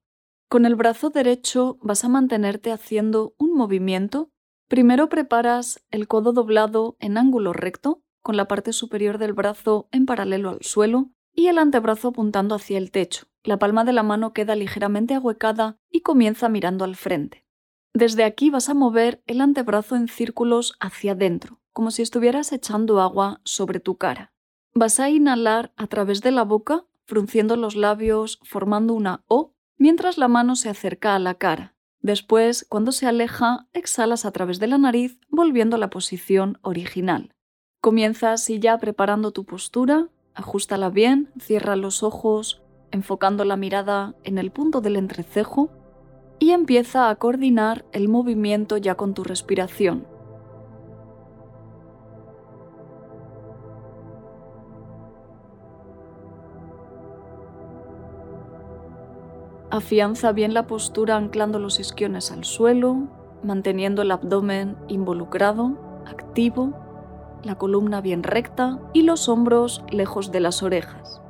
Con 0.49 0.65
el 0.65 0.77
brazo 0.77 1.11
derecho 1.11 1.77
vas 1.83 2.05
a 2.05 2.09
mantenerte 2.09 2.71
haciendo 2.71 3.35
un 3.37 3.55
movimiento. 3.55 4.31
Primero 4.69 5.09
preparas 5.09 5.85
el 5.91 6.07
codo 6.07 6.33
doblado 6.33 6.97
en 7.01 7.19
ángulo 7.19 7.53
recto, 7.53 8.01
con 8.23 8.37
la 8.37 8.47
parte 8.47 8.73
superior 8.73 9.19
del 9.19 9.33
brazo 9.33 9.89
en 9.91 10.07
paralelo 10.07 10.51
al 10.51 10.63
suelo 10.63 11.11
y 11.35 11.49
el 11.49 11.59
antebrazo 11.59 12.09
apuntando 12.09 12.55
hacia 12.55 12.79
el 12.79 12.93
techo. 12.93 13.27
La 13.49 13.59
palma 13.59 13.85
de 13.85 13.95
la 13.95 14.03
mano 14.03 14.35
queda 14.35 14.55
ligeramente 14.55 15.15
ahuecada 15.15 15.79
y 15.91 16.03
comienza 16.03 16.51
mirando 16.51 16.85
al 16.85 16.97
frente. 16.97 17.47
Desde 17.95 18.25
aquí 18.25 18.51
vas 18.51 18.69
a 18.69 18.75
mover 18.75 19.23
el 19.27 19.41
antebrazo 19.41 19.97
en 19.97 20.09
círculos 20.09 20.77
hacia 20.81 21.13
adentro, 21.13 21.59
como 21.73 21.91
si 21.91 22.03
estuvieras 22.03 22.53
echando 22.53 23.01
agua 23.01 23.41
sobre 23.45 23.81
tu 23.81 23.97
cara. 23.97 24.35
Vas 24.75 25.01
a 25.01 25.09
inhalar 25.09 25.73
a 25.79 25.87
través 25.87 26.21
de 26.21 26.31
la 26.31 26.45
boca, 26.45 26.85
frunciendo 27.07 27.57
los 27.57 27.75
labios, 27.75 28.39
formando 28.43 28.93
una 28.93 29.25
O, 29.29 29.55
mientras 29.79 30.19
la 30.19 30.29
mano 30.29 30.55
se 30.55 30.69
acerca 30.69 31.15
a 31.15 31.19
la 31.19 31.33
cara. 31.33 31.75
Después, 32.03 32.67
cuando 32.69 32.93
se 32.93 33.07
aleja, 33.07 33.67
exhalas 33.73 34.27
a 34.27 34.31
través 34.31 34.59
de 34.59 34.67
la 34.67 34.77
nariz, 34.77 35.21
volviendo 35.31 35.77
a 35.77 35.79
la 35.79 35.89
posición 35.89 36.59
original. 36.61 37.33
Comienza 37.81 38.31
así 38.31 38.59
ya 38.59 38.77
preparando 38.77 39.31
tu 39.31 39.47
postura, 39.47 40.11
ajustala 40.35 40.91
bien, 40.91 41.33
cierra 41.41 41.77
los 41.77 42.03
ojos, 42.03 42.61
enfocando 42.99 43.45
la 43.45 43.57
mirada 43.57 44.17
en 44.25 44.39
el 44.39 44.51
punto 44.51 44.81
del 44.81 44.97
entrecejo 44.97 45.71
y 46.41 46.51
empieza 46.51 47.11
a 47.11 47.15
coordinar 47.15 47.85
el 47.93 48.09
movimiento 48.09 48.77
ya 48.77 48.97
con 48.97 49.15
tu 49.15 49.23
respiración. 49.23 50.05
Afianza 59.71 60.33
bien 60.33 60.55
la 60.55 60.67
postura 60.67 61.15
anclando 61.15 61.61
los 61.61 61.79
isquiones 61.79 62.33
al 62.33 62.43
suelo, 62.45 63.07
manteniendo 63.45 64.03
el 64.03 64.11
abdomen 64.11 64.77
involucrado, 64.89 66.03
activo, 66.05 66.73
la 67.45 67.55
columna 67.55 68.01
bien 68.01 68.25
recta 68.25 68.81
y 68.93 69.03
los 69.03 69.29
hombros 69.29 69.85
lejos 69.89 70.33
de 70.33 70.41
las 70.41 70.65
orejas. 70.65 71.23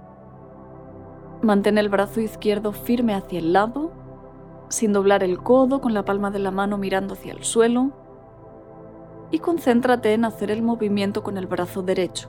Mantén 1.42 1.78
el 1.78 1.88
brazo 1.88 2.20
izquierdo 2.20 2.72
firme 2.72 3.14
hacia 3.14 3.38
el 3.38 3.52
lado, 3.52 3.92
sin 4.68 4.92
doblar 4.92 5.22
el 5.22 5.38
codo 5.38 5.80
con 5.80 5.94
la 5.94 6.04
palma 6.04 6.30
de 6.30 6.40
la 6.40 6.50
mano 6.50 6.78
mirando 6.78 7.14
hacia 7.14 7.32
el 7.32 7.44
suelo 7.44 7.92
y 9.30 9.38
concéntrate 9.38 10.14
en 10.14 10.24
hacer 10.24 10.50
el 10.50 10.62
movimiento 10.62 11.22
con 11.22 11.38
el 11.38 11.46
brazo 11.46 11.82
derecho. 11.82 12.28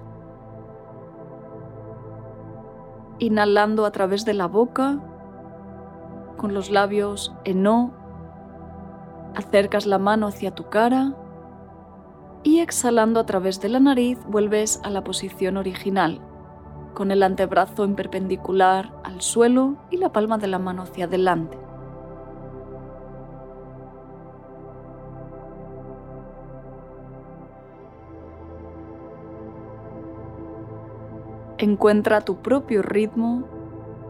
Inhalando 3.19 3.86
a 3.86 3.91
través 3.91 4.26
de 4.26 4.34
la 4.34 4.48
boca, 4.48 5.00
con 6.38 6.54
los 6.54 6.69
labios 6.69 7.34
en 7.45 7.63
no, 7.63 7.93
acercas 9.36 9.86
la 9.86 9.98
mano 9.98 10.28
hacia 10.28 10.52
tu 10.52 10.69
cara 10.69 11.15
y 12.43 12.60
exhalando 12.60 13.19
a 13.19 13.26
través 13.26 13.60
de 13.60 13.69
la 13.69 13.80
nariz 13.80 14.19
vuelves 14.28 14.80
a 14.84 14.89
la 14.89 15.04
posición 15.04 15.58
original, 15.58 16.22
con 16.99 17.09
el 17.09 17.23
antebrazo 17.23 17.85
en 17.85 17.95
perpendicular 17.95 18.91
al 19.03 19.21
suelo 19.21 19.77
y 19.89 19.95
la 19.95 20.12
palma 20.12 20.38
de 20.38 20.47
la 20.47 20.59
mano 20.59 20.83
hacia 20.83 21.05
adelante. 21.05 21.57
Encuentra 31.57 32.21
tu 32.21 32.35
propio 32.41 32.81
ritmo 32.81 33.45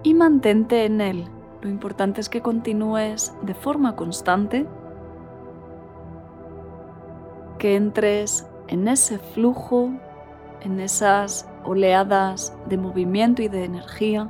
y 0.03 0.13
mantente 0.13 0.85
en 0.85 0.99
él 0.99 1.29
lo 1.61 1.69
importante 1.69 2.21
es 2.21 2.29
que 2.29 2.41
continúes 2.41 3.33
de 3.41 3.53
forma 3.53 3.95
constante, 3.97 4.65
que 7.57 7.75
entres 7.75 8.47
en 8.67 8.87
ese 8.87 9.19
flujo, 9.19 9.89
en 10.61 10.79
esas 10.79 11.49
oleadas 11.69 12.57
de 12.67 12.77
movimiento 12.77 13.43
y 13.43 13.47
de 13.47 13.63
energía, 13.63 14.27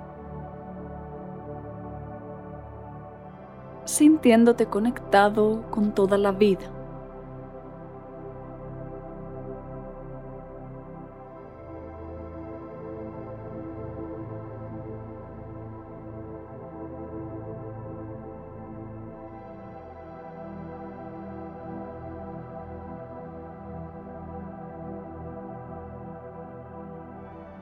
sintiéndote 3.85 4.65
conectado 4.65 5.63
con 5.71 5.95
toda 5.95 6.17
la 6.17 6.33
vida. 6.33 6.78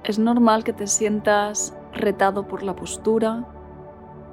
Es 0.08 0.20
normal 0.20 0.64
que 0.64 0.72
te 0.72 0.88
sientas 0.88 1.76
retado 1.92 2.48
por 2.48 2.64
la 2.64 2.78
postura, 2.78 3.46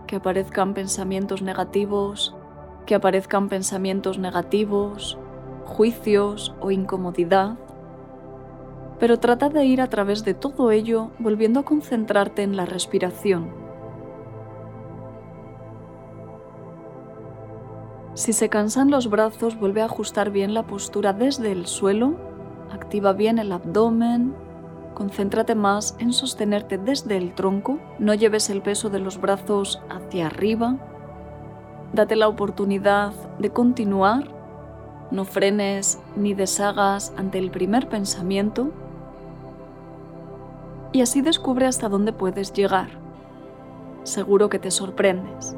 que 0.07 0.15
aparezcan 0.15 0.73
pensamientos 0.73 1.43
negativos, 1.43 2.37
que 2.87 2.95
aparezcan 2.95 3.49
pensamientos 3.49 4.17
negativos, 4.17 5.19
juicios 5.65 6.55
o 6.61 6.71
incomodidad, 6.71 7.57
pero 9.01 9.19
trata 9.19 9.49
de 9.49 9.65
ir 9.65 9.81
a 9.81 9.89
través 9.89 10.25
de 10.25 10.35
todo 10.35 10.71
ello 10.71 11.11
volviendo 11.19 11.59
a 11.59 11.65
concentrarte 11.65 12.45
en 12.45 12.57
la 12.57 12.67
respiración. 12.67 13.51
Si 18.15 18.33
se 18.33 18.49
cansan 18.49 18.93
los 18.93 19.11
brazos, 19.11 19.59
vuelve 19.59 19.83
a 19.83 19.87
ajustar 19.87 20.31
bien 20.31 20.55
la 20.55 20.69
postura 20.69 21.13
desde 21.13 21.51
el 21.51 21.67
suelo, 21.67 22.15
activa 22.71 23.13
bien 23.13 23.41
el 23.41 23.51
abdomen, 23.51 24.44
Concéntrate 24.95 25.55
más 25.55 25.97
en 25.99 26.13
sostenerte 26.13 26.79
desde 26.79 27.17
el 27.17 27.35
tronco, 27.35 27.81
no 27.99 28.15
lleves 28.15 28.49
el 28.49 28.63
peso 28.63 28.91
de 28.91 29.01
los 29.01 29.21
brazos 29.21 29.83
hacia 29.91 30.27
arriba. 30.27 30.77
Date 31.93 32.17
la 32.17 32.29
oportunidad 32.29 33.13
de 33.39 33.51
continuar, 33.51 34.29
no 35.11 35.25
frenes 35.25 35.99
ni 36.17 36.35
deshagas 36.35 37.13
ante 37.17 37.39
el 37.39 37.51
primer 37.51 37.89
pensamiento 37.89 38.71
y 40.93 41.03
así 41.03 41.23
descubre 41.23 41.67
hasta 41.67 41.89
dónde 41.89 42.13
puedes 42.13 42.53
llegar. 42.53 42.89
Seguro 44.05 44.49
que 44.49 44.61
te 44.61 44.71
sorprendes. 44.71 45.57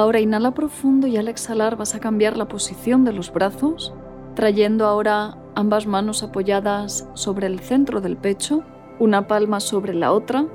Ahora 0.00 0.18
inhala 0.18 0.52
profundo 0.52 1.06
y 1.06 1.18
al 1.18 1.28
exhalar 1.28 1.76
vas 1.76 1.94
a 1.94 2.00
cambiar 2.00 2.38
la 2.38 2.48
posición 2.48 3.04
de 3.04 3.12
los 3.12 3.30
brazos, 3.30 3.92
trayendo 4.34 4.86
ahora 4.86 5.36
ambas 5.54 5.86
manos 5.86 6.22
apoyadas 6.22 7.06
sobre 7.12 7.48
el 7.48 7.60
centro 7.60 8.00
del 8.00 8.16
pecho, 8.16 8.62
una 8.98 9.28
palma 9.28 9.60
sobre 9.60 9.92
la 9.92 10.12
otra. 10.12 10.46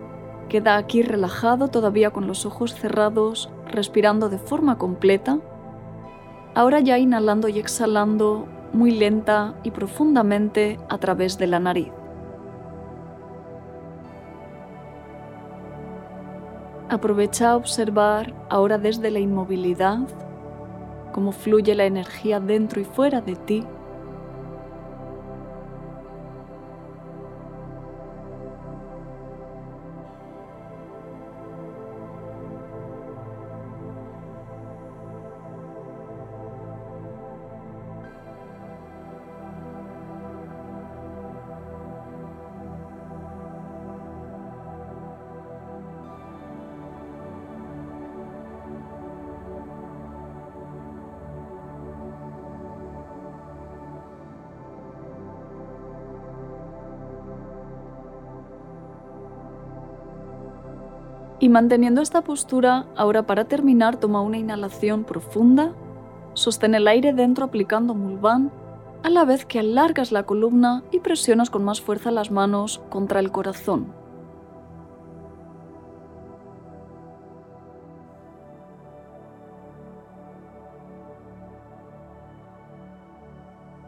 Queda 0.50 0.78
aquí 0.78 1.04
relajado, 1.04 1.68
todavía 1.68 2.10
con 2.10 2.26
los 2.26 2.48
ojos 2.48 2.74
cerrados, 2.74 3.52
respirando 3.68 4.30
de 4.30 4.40
forma 4.40 4.80
completa. 4.80 5.38
Ahora 6.56 6.80
ya 6.80 6.98
inhalando 6.98 7.48
y 7.48 7.60
exhalando 7.60 8.48
muy 8.74 8.90
lenta 8.90 9.54
y 9.62 9.70
profundamente 9.70 10.80
a 10.90 10.98
través 10.98 11.38
de 11.38 11.46
la 11.46 11.60
nariz. 11.60 11.92
Aprovecha 16.96 17.50
a 17.50 17.58
observar 17.58 18.34
ahora 18.50 18.78
desde 18.78 19.12
la 19.12 19.20
inmovilidad 19.20 20.00
cómo 21.12 21.34
fluye 21.34 21.76
la 21.76 21.84
energía 21.84 22.40
dentro 22.40 22.80
y 22.80 22.86
fuera 22.86 23.20
de 23.20 23.36
ti 23.36 23.66
Y 61.46 61.50
manteniendo 61.50 62.02
esta 62.02 62.24
postura, 62.24 62.88
ahora 62.96 63.28
para 63.28 63.46
terminar 63.46 64.00
toma 64.00 64.24
una 64.24 64.40
inhalación 64.40 65.04
profunda, 65.04 65.74
sostén 66.34 66.74
el 66.74 66.88
aire 66.88 67.14
dentro 67.14 67.46
aplicando 67.46 67.94
mulván, 67.94 68.52
a 69.04 69.12
la 69.12 69.26
vez 69.26 69.46
que 69.46 69.60
alargas 69.60 70.12
la 70.12 70.24
columna 70.24 70.84
y 70.92 71.02
presionas 71.02 71.52
con 71.52 71.64
más 71.64 71.82
fuerza 71.82 72.10
las 72.10 72.32
manos 72.32 72.82
contra 72.90 73.20
el 73.20 73.32
corazón. 73.32 73.94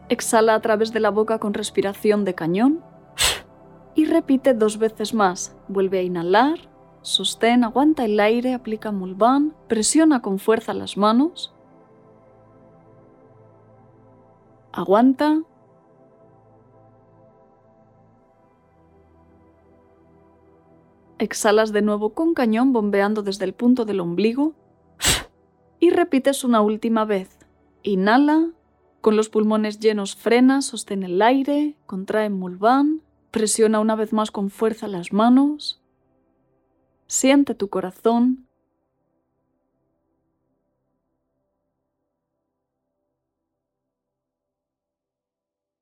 Exhala 0.08 0.54
a 0.54 0.60
través 0.60 0.92
de 0.92 1.00
la 1.00 1.10
boca 1.10 1.40
con 1.40 1.54
respiración 1.54 2.24
de 2.24 2.36
cañón 2.36 2.84
y 3.96 4.04
repite 4.04 4.54
dos 4.54 4.78
veces 4.78 5.12
más. 5.12 5.56
Vuelve 5.66 5.98
a 5.98 6.02
inhalar 6.02 6.77
Sostén, 7.02 7.64
aguanta 7.64 8.04
el 8.04 8.18
aire, 8.20 8.54
aplica 8.54 8.92
mulván, 8.92 9.54
presiona 9.68 10.20
con 10.20 10.38
fuerza 10.38 10.74
las 10.74 10.96
manos. 10.96 11.54
Aguanta. 14.72 15.42
Exhalas 21.18 21.72
de 21.72 21.82
nuevo 21.82 22.10
con 22.10 22.34
cañón 22.34 22.72
bombeando 22.72 23.22
desde 23.22 23.44
el 23.44 23.54
punto 23.54 23.84
del 23.84 24.00
ombligo. 24.00 24.54
Y 25.80 25.90
repites 25.90 26.44
una 26.44 26.60
última 26.60 27.04
vez. 27.04 27.38
Inhala. 27.82 28.50
Con 29.00 29.16
los 29.16 29.28
pulmones 29.28 29.78
llenos 29.78 30.16
frena, 30.16 30.60
sostén 30.60 31.04
el 31.04 31.22
aire, 31.22 31.76
contrae 31.86 32.30
mulván, 32.30 33.00
presiona 33.30 33.78
una 33.78 33.94
vez 33.94 34.12
más 34.12 34.32
con 34.32 34.50
fuerza 34.50 34.88
las 34.88 35.12
manos. 35.12 35.77
Siente 37.08 37.54
tu 37.54 37.70
corazón. 37.70 38.46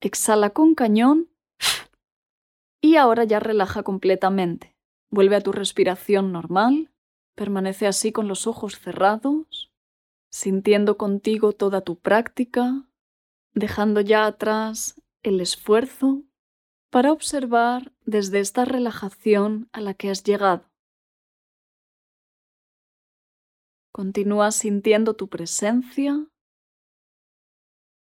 Exhala 0.01 0.51
con 0.51 0.77
cañón. 0.77 1.29
Y 2.81 2.95
ahora 2.95 3.25
ya 3.25 3.41
relaja 3.41 3.83
completamente. 3.83 4.77
Vuelve 5.11 5.35
a 5.35 5.41
tu 5.41 5.51
respiración 5.51 6.31
normal. 6.31 6.93
Permanece 7.35 7.89
así 7.89 8.13
con 8.13 8.29
los 8.29 8.47
ojos 8.47 8.79
cerrados, 8.79 9.73
sintiendo 10.31 10.97
contigo 10.97 11.53
toda 11.53 11.81
tu 11.81 11.99
práctica, 11.99 12.89
dejando 13.53 14.01
ya 14.01 14.27
atrás 14.27 15.03
el 15.25 15.41
esfuerzo 15.41 16.23
para 16.89 17.11
observar 17.11 17.93
desde 18.05 18.39
esta 18.39 18.65
relajación 18.65 19.69
a 19.73 19.81
la 19.81 19.93
que 19.93 20.09
has 20.09 20.23
llegado. 20.23 20.71
Continúa 23.97 24.51
sintiendo 24.51 25.17
tu 25.17 25.31
presencia, 25.31 26.29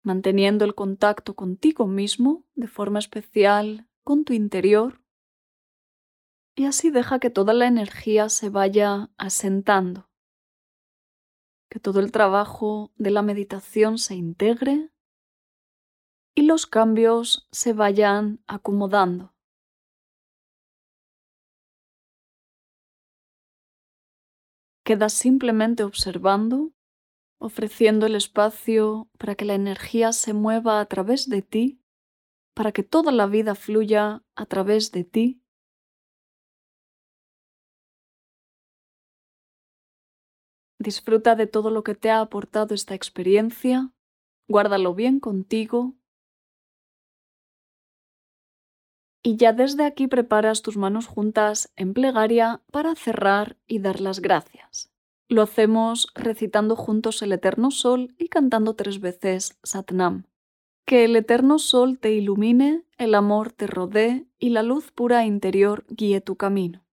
manteniendo 0.02 0.66
el 0.66 0.74
contacto 0.74 1.34
contigo 1.34 1.86
mismo 1.86 2.44
de 2.54 2.68
forma 2.68 2.98
especial 2.98 3.88
con 4.04 4.26
tu 4.26 4.34
interior 4.34 5.00
y 6.54 6.66
así 6.66 6.90
deja 6.90 7.18
que 7.18 7.30
toda 7.30 7.54
la 7.54 7.66
energía 7.66 8.28
se 8.28 8.50
vaya 8.50 9.10
asentando, 9.16 10.10
que 11.70 11.80
todo 11.80 12.00
el 12.00 12.12
trabajo 12.12 12.92
de 12.96 13.10
la 13.10 13.22
meditación 13.22 13.96
se 13.96 14.16
integre 14.16 14.92
y 16.34 16.42
los 16.42 16.66
cambios 16.66 17.48
se 17.52 17.72
vayan 17.72 18.44
acomodando. 18.46 19.34
Quedas 24.86 25.14
simplemente 25.14 25.82
observando, 25.82 26.72
ofreciendo 27.40 28.06
el 28.06 28.14
espacio 28.14 29.10
para 29.18 29.34
que 29.34 29.44
la 29.44 29.54
energía 29.54 30.12
se 30.12 30.32
mueva 30.32 30.80
a 30.80 30.86
través 30.86 31.28
de 31.28 31.42
ti, 31.42 31.82
para 32.54 32.70
que 32.70 32.84
toda 32.84 33.10
la 33.10 33.26
vida 33.26 33.56
fluya 33.56 34.22
a 34.36 34.46
través 34.46 34.92
de 34.92 35.02
ti. 35.02 35.42
Disfruta 40.78 41.34
de 41.34 41.48
todo 41.48 41.70
lo 41.70 41.82
que 41.82 41.96
te 41.96 42.10
ha 42.10 42.20
aportado 42.20 42.72
esta 42.72 42.94
experiencia, 42.94 43.92
guárdalo 44.46 44.94
bien 44.94 45.18
contigo 45.18 45.96
y 49.26 49.34
ya 49.38 49.52
desde 49.52 49.84
aquí 49.84 50.06
preparas 50.06 50.62
tus 50.62 50.76
manos 50.76 51.08
juntas 51.08 51.72
en 51.74 51.94
plegaria 51.94 52.62
para 52.70 52.94
cerrar 52.94 53.56
y 53.66 53.80
dar 53.80 54.00
las 54.00 54.20
gracias. 54.20 54.92
Lo 55.28 55.42
hacemos 55.42 56.06
recitando 56.14 56.76
juntos 56.76 57.20
el 57.22 57.32
Eterno 57.32 57.72
Sol 57.72 58.14
y 58.18 58.28
cantando 58.28 58.76
tres 58.76 59.00
veces 59.00 59.58
Satnam. 59.64 60.26
Que 60.86 61.04
el 61.04 61.16
Eterno 61.16 61.58
Sol 61.58 61.98
te 61.98 62.12
ilumine, 62.12 62.84
el 62.98 63.16
amor 63.16 63.50
te 63.50 63.66
rodee 63.66 64.28
y 64.38 64.50
la 64.50 64.62
luz 64.62 64.92
pura 64.92 65.26
interior 65.26 65.84
guíe 65.88 66.20
tu 66.20 66.36
camino. 66.36 66.84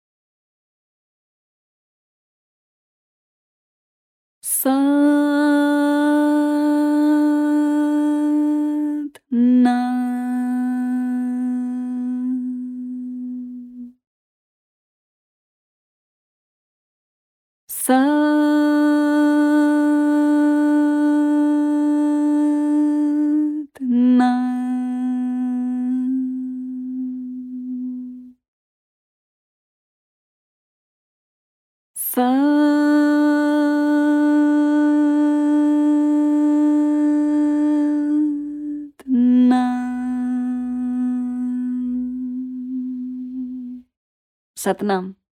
Satnam. 44.64 45.23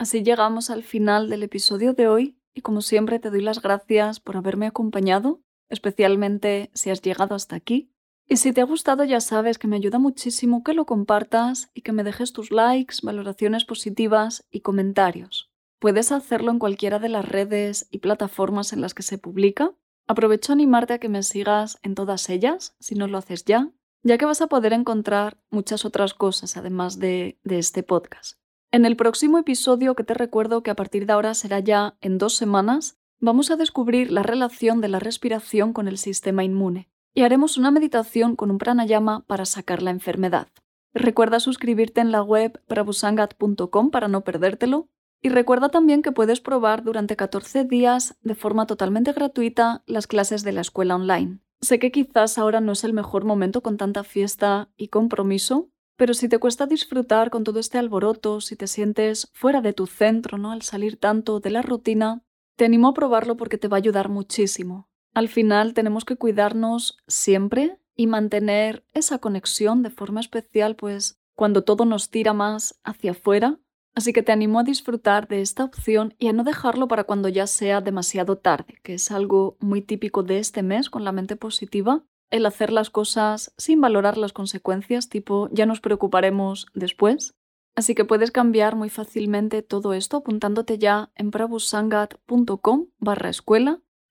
Así 0.00 0.22
llegamos 0.22 0.70
al 0.70 0.82
final 0.82 1.28
del 1.28 1.42
episodio 1.42 1.92
de 1.92 2.08
hoy 2.08 2.38
y 2.54 2.62
como 2.62 2.80
siempre 2.80 3.18
te 3.18 3.28
doy 3.28 3.42
las 3.42 3.60
gracias 3.60 4.18
por 4.18 4.38
haberme 4.38 4.66
acompañado, 4.66 5.42
especialmente 5.68 6.70
si 6.72 6.88
has 6.88 7.02
llegado 7.02 7.34
hasta 7.34 7.54
aquí. 7.54 7.92
Y 8.26 8.38
si 8.38 8.54
te 8.54 8.62
ha 8.62 8.64
gustado 8.64 9.04
ya 9.04 9.20
sabes 9.20 9.58
que 9.58 9.68
me 9.68 9.76
ayuda 9.76 9.98
muchísimo 9.98 10.64
que 10.64 10.72
lo 10.72 10.86
compartas 10.86 11.70
y 11.74 11.82
que 11.82 11.92
me 11.92 12.02
dejes 12.02 12.32
tus 12.32 12.50
likes, 12.50 12.96
valoraciones 13.02 13.66
positivas 13.66 14.46
y 14.50 14.60
comentarios. 14.60 15.52
Puedes 15.78 16.12
hacerlo 16.12 16.50
en 16.50 16.60
cualquiera 16.60 16.98
de 16.98 17.10
las 17.10 17.28
redes 17.28 17.86
y 17.90 17.98
plataformas 17.98 18.72
en 18.72 18.80
las 18.80 18.94
que 18.94 19.02
se 19.02 19.18
publica. 19.18 19.74
Aprovecho 20.06 20.54
animarte 20.54 20.94
a 20.94 20.98
que 20.98 21.10
me 21.10 21.22
sigas 21.22 21.78
en 21.82 21.94
todas 21.94 22.30
ellas, 22.30 22.74
si 22.80 22.94
no 22.94 23.06
lo 23.06 23.18
haces 23.18 23.44
ya, 23.44 23.70
ya 24.02 24.16
que 24.16 24.24
vas 24.24 24.40
a 24.40 24.46
poder 24.46 24.72
encontrar 24.72 25.36
muchas 25.50 25.84
otras 25.84 26.14
cosas 26.14 26.56
además 26.56 26.98
de, 26.98 27.38
de 27.44 27.58
este 27.58 27.82
podcast. 27.82 28.39
En 28.72 28.84
el 28.84 28.94
próximo 28.94 29.38
episodio, 29.38 29.96
que 29.96 30.04
te 30.04 30.14
recuerdo 30.14 30.62
que 30.62 30.70
a 30.70 30.76
partir 30.76 31.04
de 31.04 31.12
ahora 31.12 31.34
será 31.34 31.58
ya 31.58 31.96
en 32.00 32.18
dos 32.18 32.36
semanas, 32.36 33.00
vamos 33.18 33.50
a 33.50 33.56
descubrir 33.56 34.12
la 34.12 34.22
relación 34.22 34.80
de 34.80 34.86
la 34.86 35.00
respiración 35.00 35.72
con 35.72 35.88
el 35.88 35.98
sistema 35.98 36.44
inmune 36.44 36.88
y 37.12 37.22
haremos 37.22 37.58
una 37.58 37.72
meditación 37.72 38.36
con 38.36 38.48
un 38.48 38.58
pranayama 38.58 39.24
para 39.26 39.44
sacar 39.44 39.82
la 39.82 39.90
enfermedad. 39.90 40.46
Recuerda 40.94 41.40
suscribirte 41.40 42.00
en 42.00 42.12
la 42.12 42.22
web 42.22 42.62
prabusangat.com 42.68 43.90
para 43.90 44.06
no 44.06 44.20
perdértelo 44.20 44.88
y 45.20 45.30
recuerda 45.30 45.70
también 45.70 46.00
que 46.00 46.12
puedes 46.12 46.40
probar 46.40 46.84
durante 46.84 47.16
14 47.16 47.64
días 47.64 48.16
de 48.22 48.36
forma 48.36 48.66
totalmente 48.66 49.12
gratuita 49.12 49.82
las 49.86 50.06
clases 50.06 50.44
de 50.44 50.52
la 50.52 50.60
escuela 50.60 50.94
online. 50.94 51.40
Sé 51.60 51.80
que 51.80 51.90
quizás 51.90 52.38
ahora 52.38 52.60
no 52.60 52.70
es 52.72 52.84
el 52.84 52.92
mejor 52.92 53.24
momento 53.24 53.62
con 53.62 53.76
tanta 53.76 54.04
fiesta 54.04 54.70
y 54.76 54.88
compromiso, 54.88 55.70
pero 56.00 56.14
si 56.14 56.30
te 56.30 56.38
cuesta 56.38 56.64
disfrutar 56.64 57.28
con 57.28 57.44
todo 57.44 57.60
este 57.60 57.76
alboroto, 57.76 58.40
si 58.40 58.56
te 58.56 58.66
sientes 58.68 59.28
fuera 59.34 59.60
de 59.60 59.74
tu 59.74 59.86
centro, 59.86 60.38
¿no? 60.38 60.50
Al 60.50 60.62
salir 60.62 60.96
tanto 60.96 61.40
de 61.40 61.50
la 61.50 61.60
rutina, 61.60 62.24
te 62.56 62.64
animo 62.64 62.88
a 62.88 62.94
probarlo 62.94 63.36
porque 63.36 63.58
te 63.58 63.68
va 63.68 63.76
a 63.76 63.84
ayudar 63.84 64.08
muchísimo. 64.08 64.88
Al 65.12 65.28
final 65.28 65.74
tenemos 65.74 66.06
que 66.06 66.16
cuidarnos 66.16 66.96
siempre 67.06 67.78
y 67.94 68.06
mantener 68.06 68.82
esa 68.94 69.18
conexión 69.18 69.82
de 69.82 69.90
forma 69.90 70.20
especial, 70.20 70.74
pues 70.74 71.20
cuando 71.34 71.64
todo 71.64 71.84
nos 71.84 72.08
tira 72.08 72.32
más 72.32 72.80
hacia 72.82 73.10
afuera, 73.10 73.58
Así 73.92 74.12
que 74.12 74.22
te 74.22 74.30
animo 74.30 74.60
a 74.60 74.62
disfrutar 74.62 75.26
de 75.26 75.40
esta 75.40 75.64
opción 75.64 76.14
y 76.16 76.28
a 76.28 76.32
no 76.32 76.44
dejarlo 76.44 76.86
para 76.86 77.04
cuando 77.04 77.28
ya 77.28 77.48
sea 77.48 77.80
demasiado 77.80 78.38
tarde, 78.38 78.78
que 78.84 78.94
es 78.94 79.10
algo 79.10 79.56
muy 79.58 79.82
típico 79.82 80.22
de 80.22 80.38
este 80.38 80.62
mes 80.62 80.88
con 80.88 81.04
la 81.04 81.10
mente 81.10 81.34
positiva, 81.34 82.04
el 82.30 82.46
hacer 82.46 82.72
las 82.72 82.90
cosas 82.90 83.52
sin 83.56 83.80
valorar 83.80 84.16
las 84.16 84.32
consecuencias, 84.32 85.08
tipo 85.08 85.48
ya 85.52 85.66
nos 85.66 85.80
preocuparemos 85.80 86.66
después. 86.74 87.34
Así 87.76 87.94
que 87.94 88.04
puedes 88.04 88.30
cambiar 88.30 88.76
muy 88.76 88.90
fácilmente 88.90 89.62
todo 89.62 89.92
esto 89.92 90.18
apuntándote 90.18 90.78
ya 90.78 91.10
en 91.14 91.30
prabusangat.com 91.30 92.86
barra. 92.98 93.30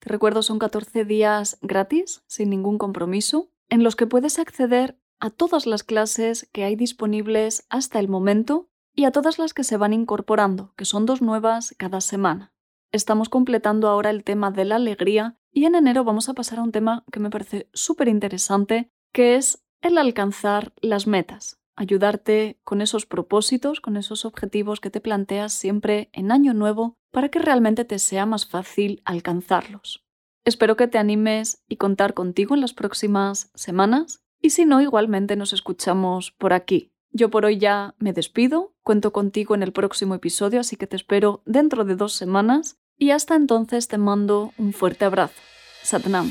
Te 0.00 0.08
recuerdo 0.08 0.42
son 0.42 0.58
14 0.58 1.04
días 1.04 1.58
gratis, 1.60 2.22
sin 2.26 2.50
ningún 2.50 2.78
compromiso, 2.78 3.50
en 3.68 3.84
los 3.84 3.96
que 3.96 4.06
puedes 4.06 4.38
acceder 4.38 4.98
a 5.20 5.30
todas 5.30 5.66
las 5.66 5.82
clases 5.82 6.48
que 6.52 6.64
hay 6.64 6.74
disponibles 6.74 7.66
hasta 7.68 8.00
el 8.00 8.08
momento 8.08 8.70
y 8.94 9.04
a 9.04 9.12
todas 9.12 9.38
las 9.38 9.52
que 9.52 9.62
se 9.62 9.76
van 9.76 9.92
incorporando, 9.92 10.72
que 10.76 10.86
son 10.86 11.04
dos 11.04 11.20
nuevas 11.20 11.74
cada 11.78 12.00
semana. 12.00 12.52
Estamos 12.92 13.28
completando 13.28 13.88
ahora 13.88 14.10
el 14.10 14.24
tema 14.24 14.50
de 14.50 14.64
la 14.64 14.76
alegría 14.76 15.38
y 15.52 15.64
en 15.64 15.74
enero 15.74 16.04
vamos 16.04 16.28
a 16.28 16.34
pasar 16.34 16.58
a 16.58 16.62
un 16.62 16.72
tema 16.72 17.04
que 17.12 17.20
me 17.20 17.30
parece 17.30 17.68
súper 17.72 18.08
interesante, 18.08 18.90
que 19.12 19.36
es 19.36 19.64
el 19.82 19.98
alcanzar 19.98 20.72
las 20.80 21.06
metas, 21.06 21.60
ayudarte 21.76 22.60
con 22.64 22.80
esos 22.80 23.06
propósitos, 23.06 23.80
con 23.80 23.96
esos 23.96 24.24
objetivos 24.24 24.80
que 24.80 24.90
te 24.90 25.00
planteas 25.00 25.52
siempre 25.52 26.10
en 26.12 26.32
año 26.32 26.54
nuevo 26.54 26.96
para 27.10 27.28
que 27.28 27.38
realmente 27.38 27.84
te 27.84 27.98
sea 27.98 28.26
más 28.26 28.46
fácil 28.46 29.02
alcanzarlos. 29.04 30.06
Espero 30.44 30.76
que 30.76 30.88
te 30.88 30.98
animes 30.98 31.64
y 31.68 31.76
contar 31.76 32.14
contigo 32.14 32.54
en 32.54 32.60
las 32.60 32.72
próximas 32.72 33.50
semanas 33.54 34.22
y 34.40 34.50
si 34.50 34.64
no, 34.64 34.80
igualmente 34.80 35.36
nos 35.36 35.52
escuchamos 35.52 36.32
por 36.32 36.52
aquí, 36.52 36.92
yo 37.12 37.28
por 37.28 37.44
hoy 37.44 37.58
ya 37.58 37.94
me 37.98 38.12
despido, 38.12 38.74
cuento 38.82 39.12
contigo 39.12 39.54
en 39.54 39.62
el 39.62 39.72
próximo 39.72 40.14
episodio, 40.14 40.60
así 40.60 40.76
que 40.76 40.86
te 40.86 40.96
espero 40.96 41.42
dentro 41.44 41.84
de 41.84 41.96
dos 41.96 42.12
semanas 42.12 42.78
y 43.00 43.10
hasta 43.10 43.34
entonces 43.34 43.88
te 43.88 43.98
mando 43.98 44.52
un 44.58 44.72
fuerte 44.72 45.06
abrazo. 45.06 45.34
Satnam. 45.82 46.30